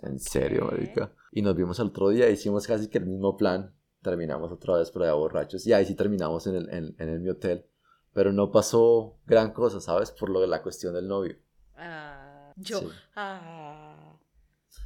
[0.00, 0.74] ¿en serio, ¿Qué?
[0.74, 1.12] marica?
[1.30, 3.74] Y nos vimos al otro día, hicimos casi que el mismo plan.
[4.00, 5.64] Terminamos otra vez por allá borrachos.
[5.66, 7.66] Y ahí sí terminamos en el, en, en el mi hotel.
[8.12, 10.10] Pero no pasó gran cosa, ¿sabes?
[10.10, 11.36] Por lo de la cuestión del novio.
[11.76, 12.88] Ah, Yo, Sí.
[13.14, 13.61] ah,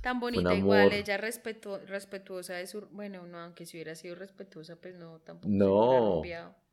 [0.03, 4.77] tan bonita igual, ella respetu- respetuosa de su, bueno, no, aunque si hubiera sido respetuosa,
[4.77, 6.67] pues no, tampoco se lo hubiera No.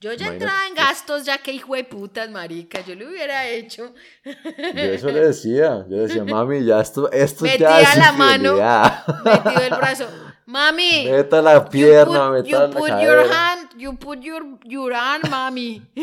[0.00, 3.46] Yo ya Imagínate, entraba en gastos, ya que hijo de putas, marica, yo lo hubiera
[3.48, 3.94] hecho.
[4.24, 4.32] Yo
[4.82, 8.54] eso le decía, yo decía, mami, ya esto, esto Metía ya es la mano.
[9.24, 10.06] Metido el brazo,
[10.46, 11.06] mami.
[11.10, 14.92] Meta la you pierna, put, meta you la put your hand, you put your, your
[14.92, 15.82] hand, mami.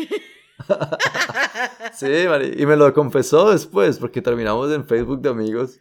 [1.92, 5.80] Sí, mari- y me lo confesó después, porque terminamos en Facebook de amigos,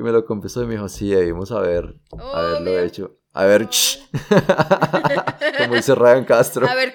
[0.00, 2.80] y me lo confesó y me dijo, sí, debimos haber, haberlo Obvio.
[2.80, 3.16] hecho.
[3.32, 3.68] A ver,
[5.58, 6.94] como dice Ryan Castro, A ver.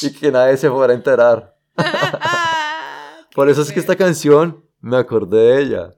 [0.00, 1.54] y que nadie se fuera a enterar.
[3.34, 5.94] Por eso es que esta canción me acordé de ella.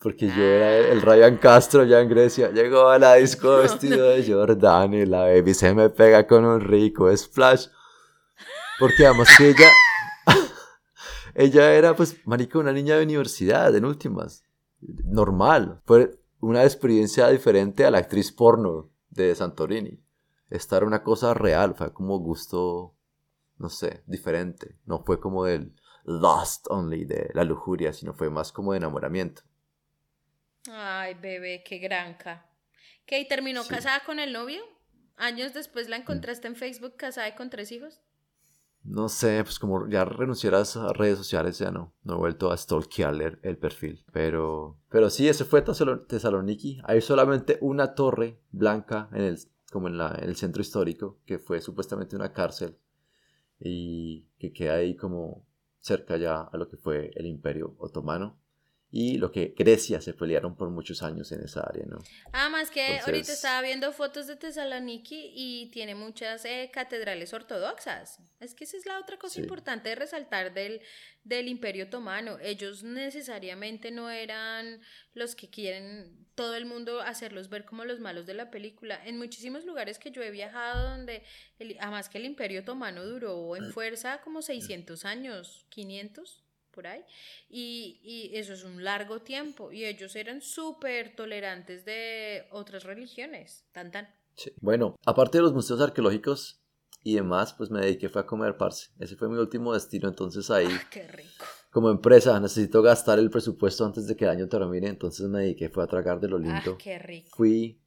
[0.00, 2.50] Porque yo era el, el Ryan Castro ya en Grecia.
[2.50, 6.60] Llegó a la disco vestido de Jordan y la baby se me pega con un
[6.60, 7.66] rico splash.
[8.78, 9.70] Porque además que ella.
[11.34, 14.42] ella era, pues, marica, una niña de universidad, en últimas.
[14.80, 15.80] Normal.
[15.84, 20.00] Fue una experiencia diferente a la actriz porno de Santorini.
[20.48, 22.94] Esta era una cosa real, fue como gusto,
[23.58, 24.76] no sé, diferente.
[24.86, 25.74] No fue como del
[26.04, 29.42] lust only, de la lujuria, sino fue más como de enamoramiento.
[30.70, 32.46] Ay, bebé, qué granca.
[33.06, 33.20] ¿Qué?
[33.20, 33.70] ¿Y terminó Sí.
[33.70, 34.62] casada con el novio?
[35.16, 38.00] ¿Años después la encontraste en Facebook casada y con tres hijos?
[38.82, 40.64] No sé, pues como ya renunciar a
[40.94, 44.04] redes sociales, ya no, no he vuelto a stalkear el, perfil.
[44.12, 46.80] Pero, pero sí, ese fue Tesalo- Tesaloniki.
[46.84, 49.38] Hay solamente una torre blanca en el,
[49.70, 52.78] como en, la, en el centro histórico, que fue supuestamente una cárcel
[53.60, 55.44] y que queda ahí como
[55.80, 58.38] cerca ya a lo que fue el Imperio Otomano
[58.92, 61.98] y lo que Grecia se pelearon por muchos años en esa área, ¿no?
[62.32, 68.18] Ah, más que ahorita estaba viendo fotos de Tesaloniki y tiene muchas eh, catedrales ortodoxas.
[68.40, 69.42] Es que esa es la otra cosa Sí.
[69.42, 70.80] importante de resaltar del,
[71.22, 72.38] del Imperio Otomano.
[72.40, 74.80] Ellos necesariamente no eran
[75.14, 79.00] los que quieren todo el mundo hacerlos ver como los malos de la película.
[79.04, 81.22] En muchísimos lugares que yo he viajado donde,
[81.58, 87.04] el- además que el Imperio Otomano duró en fuerza como 600 años, 500 por ahí,
[87.48, 93.64] y, y eso es un largo tiempo, y ellos eran súper tolerantes de otras religiones,
[93.72, 94.08] tan tan.
[94.36, 94.52] Sí.
[94.60, 96.62] Bueno, aparte de los museos arqueológicos
[97.02, 98.90] y demás, pues me dediqué fue a comer, parce.
[98.98, 101.44] Ese fue mi último destino, entonces ahí, Ah, qué rico.
[101.70, 105.68] como empresa, necesito gastar el presupuesto antes de que el año termine, entonces me dediqué
[105.68, 106.78] fue a tragar de lo Ah, lindo.
[106.78, 107.30] qué rico.
[107.36, 107.80] Fui,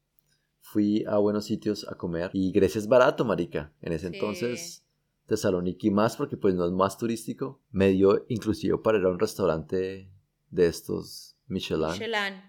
[0.61, 3.71] fui a buenos sitios a comer y Grecia es barato, marica.
[3.81, 4.13] En ese Sí.
[4.15, 4.85] entonces,
[5.27, 9.19] Tesaloniki más, porque pues no es más turístico, me dio inclusive para ir a un
[9.19, 10.09] restaurante
[10.49, 11.87] de estos Michelin.
[11.91, 12.41] Michelin.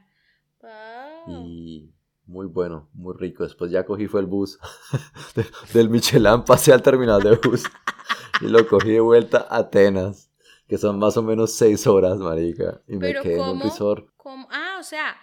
[0.60, 1.44] Wow.
[1.46, 1.92] Y
[2.26, 3.44] muy bueno, muy rico.
[3.44, 4.58] Después ya cogí fue el bus
[5.34, 7.64] de- del Michelin, pasé al terminal de bus
[8.40, 10.30] y lo cogí de vuelta a Atenas,
[10.66, 12.82] que son más o menos seis horas, marica.
[12.88, 14.08] Y me quedé en un resort.
[14.16, 14.48] ¿Cómo?
[14.50, 15.14] Ah, o sea,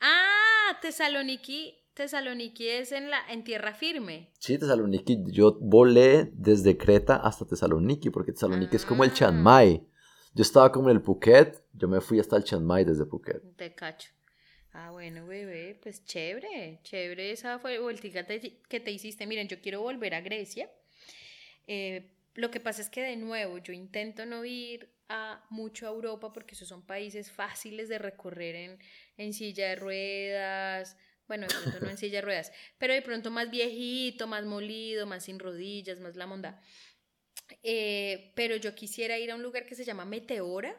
[0.00, 4.30] ah, Tesaloniki, Tesaloniki es en la en tierra firme.
[4.38, 9.14] Sí, Tesaloniki, yo volé desde Creta hasta Tesaloniki, porque Tesaloniki es como el Ah.
[9.14, 9.82] Chiang Mai.
[10.32, 13.42] Yo estaba como en el Phuket, yo me fui hasta el Chiang Mai desde Phuket.
[13.56, 14.12] Te cacho.
[14.72, 19.26] Ah, bueno, bebé, pues chévere, chévere esa fue vueltica que te hiciste.
[19.26, 20.70] Miren, yo quiero volver a Grecia.
[21.66, 25.90] Eh, lo que pasa es que de nuevo yo intento no ir a mucho a
[25.90, 28.78] Europa porque esos son países fáciles de recorrer en,
[29.16, 30.96] en silla de ruedas.
[31.28, 35.06] Bueno, de pronto no en silla de ruedas, pero de pronto más viejito, más molido,
[35.06, 36.60] más sin rodillas, más la monda.
[37.62, 40.76] Eh, pero yo quisiera ir a un lugar que se llama Meteora,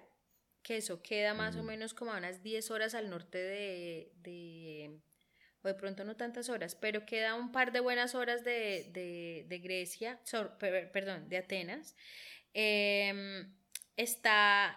[0.61, 1.65] que eso queda más o Mm.
[1.65, 4.99] menos como a unas 10 horas al norte de, de-
[5.63, 9.45] o de pronto no tantas horas, pero queda un par de buenas horas de, de-
[9.47, 10.19] de Grecia,
[10.59, 11.95] per- perdón, de Atenas.
[12.53, 13.53] Em,
[13.97, 14.69] está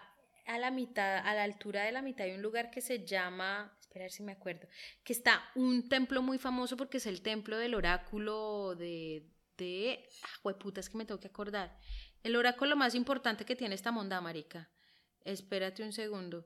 [0.45, 3.77] a la mitad, a la altura de la mitad, hay un lugar que se llama,
[3.93, 4.67] espera a ver si me acuerdo,
[5.03, 10.39] que está un templo muy famoso porque es el templo del oráculo de, de, ah,
[10.43, 11.77] hueputa, es que me tengo que acordar,
[12.23, 14.69] el oráculo más importante que tiene esta monda, marica.
[15.23, 16.45] Espérate un segundo.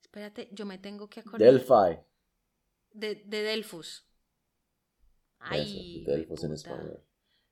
[0.00, 1.40] Espérate, yo me tengo que acordar.
[1.40, 2.00] Delphi.
[2.92, 4.06] De, de Delfos.
[5.52, 7.04] Eso, Delfos en español.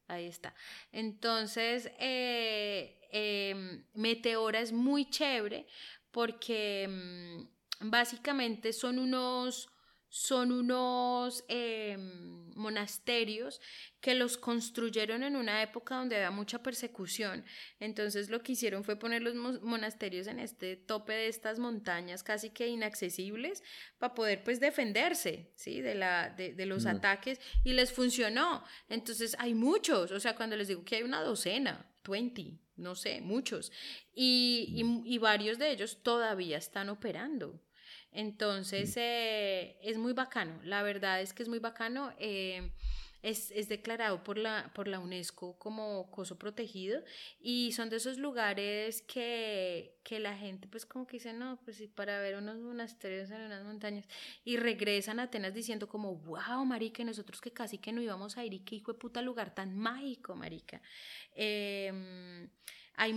[0.07, 0.55] Ahí está.
[0.91, 5.67] Entonces, eh, em, Meteora es muy chévere
[6.11, 9.69] porque mm, básicamente son unos,
[10.09, 13.61] son unos em, monasterios
[14.01, 17.45] que los construyeron en una época donde había mucha persecución.
[17.81, 22.23] Entonces lo que hicieron fue poner los mo- monasterios en este tope de estas montañas
[22.23, 23.63] casi que inaccesibles
[23.99, 25.81] para poder pues defenderse, ¿sí?
[25.81, 28.63] De, la, de, de los ataques y les funcionó.
[28.89, 33.21] Entonces hay muchos, o sea, cuando les digo que hay una docena, 20, no sé,
[33.21, 33.73] muchos,
[34.15, 34.73] y,
[35.05, 37.61] y- y varios de ellos todavía están operando.
[38.13, 40.61] Entonces, eh, es muy bacano.
[40.65, 42.13] La verdad es que es muy bacano.
[42.19, 42.73] eh,
[43.25, 47.03] es, es declarado por la, por la UNESCO como coso protegido
[47.41, 51.79] y son de esos lugares que, que la gente pues como que dice, no, pues
[51.79, 54.07] sí, para ver unos monasterios en unas montañas
[54.45, 58.37] y regresan a Atenas diciendo como, wow, marica, y nosotros que casi que no íbamos
[58.37, 60.83] a ir y qué hijo de puta lugar tan mágico, marica.
[61.35, 62.51] Em,
[62.97, 63.15] hay,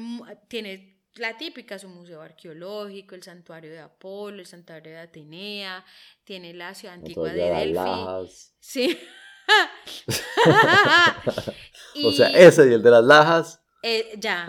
[0.48, 5.84] tiene la típica, su museo arqueológico, el santuario de Apolo, el santuario de Atenea,
[6.24, 7.74] tiene la ciudad antigua de Delfi.
[7.74, 8.56] las
[12.06, 13.62] O sea, ese y el de las lajas.
[13.82, 14.46] eh, ya,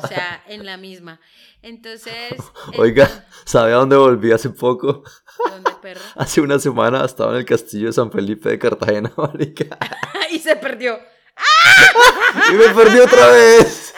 [0.00, 1.20] o sea, en la misma.
[1.62, 2.34] Entonces.
[2.78, 5.02] Oiga, ento- ¿sabe a dónde volví hace poco?
[5.50, 6.00] ¿Dónde, perro?
[6.16, 9.78] Hace una semana estaba en el castillo de San Felipe de Cartagena, marica.
[10.30, 10.98] y se perdió.
[12.50, 13.94] Y me perdí otra vez.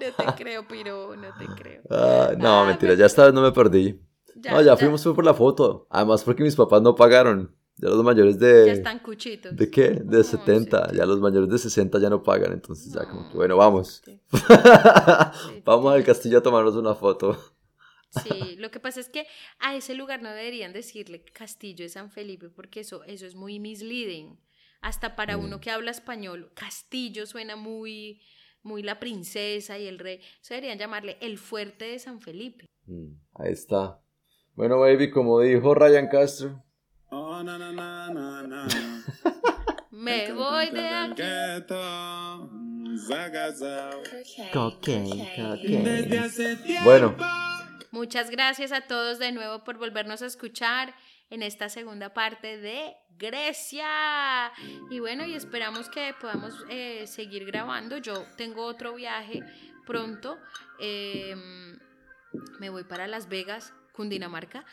[0.00, 1.82] no te creo, Piro, no te creo.
[1.90, 4.00] Ah, no, Ah, mentira, me- ya esta vez no me perdí.
[4.36, 5.86] Ya, no, ya fuimos fue por la foto.
[5.90, 7.54] Además, porque mis papás no pagaron.
[7.82, 8.66] Ya los mayores de.
[8.66, 9.56] Ya están cuchitos.
[9.56, 9.90] ¿De qué?
[9.90, 10.90] De No, 70.
[10.90, 10.96] sí.
[10.96, 12.52] Ya los mayores de 60 ya no pagan.
[12.52, 14.02] Entonces, ya como que, No, bueno, vamos.
[14.04, 14.20] sí.
[15.64, 17.38] vamos al castillo a tomarnos una foto.
[18.24, 19.26] Sí, lo que pasa es que
[19.60, 23.60] a ese lugar no deberían decirle Castillo de San Felipe porque eso, eso es muy
[23.60, 24.38] misleading.
[24.82, 25.44] Hasta para Mm.
[25.44, 28.20] uno que habla español, Castillo suena muy,
[28.62, 30.16] muy la princesa y el rey.
[30.42, 32.66] Eso deberían llamarle el fuerte de San Felipe.
[32.86, 34.00] Mm, ahí está.
[34.54, 36.64] Bueno, baby, como dijo Ryan Castro.
[37.12, 38.66] Oh, na, na, na, na, na.
[39.90, 41.22] Me voy de aquí.
[45.76, 46.84] Desde hace tiempo.
[46.84, 47.16] Bueno.
[47.90, 50.94] Muchas gracias a todos de nuevo por volvernos a escuchar
[51.30, 54.52] en esta segunda parte de Grecia.
[54.90, 57.96] Y bueno, y esperamos que podamos eh, seguir grabando.
[57.96, 59.42] Yo tengo otro viaje
[59.84, 60.38] pronto.
[60.78, 61.76] Em,
[62.60, 64.64] me voy para Las Vegas, Cundinamarca.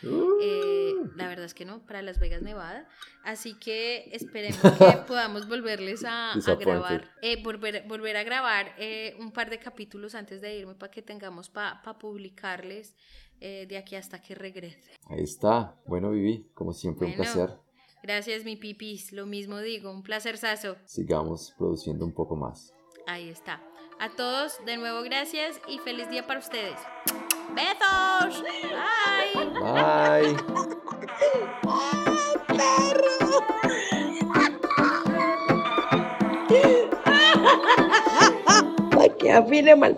[0.41, 2.87] Eh, la verdad es que no, para Las Vegas, Nevada.
[3.25, 4.69] Así que esperemos que
[5.07, 10.15] podamos volverles a, a grabar, eh, volver, volver a grabar eh, un par de capítulos
[10.15, 12.95] antes de irme para que tengamos para publicarles
[13.41, 14.93] eh, de aquí hasta que regrese.
[15.09, 15.75] Ahí está.
[15.85, 17.33] Bueno, Vivi, como siempre, un Bueno.
[17.33, 17.57] placer.
[18.03, 19.11] Gracias, mi pipis.
[19.11, 20.77] Lo mismo digo, un placer sazo.
[20.85, 22.73] Sigamos produciendo un poco más.
[23.05, 23.61] Ahí está.
[23.99, 26.77] A todos, de nuevo, gracias y feliz día para ustedes.
[27.55, 28.43] ¡Besos!
[29.33, 29.45] Bye.
[29.59, 30.37] Bye.
[38.91, 39.97] Para que afine mal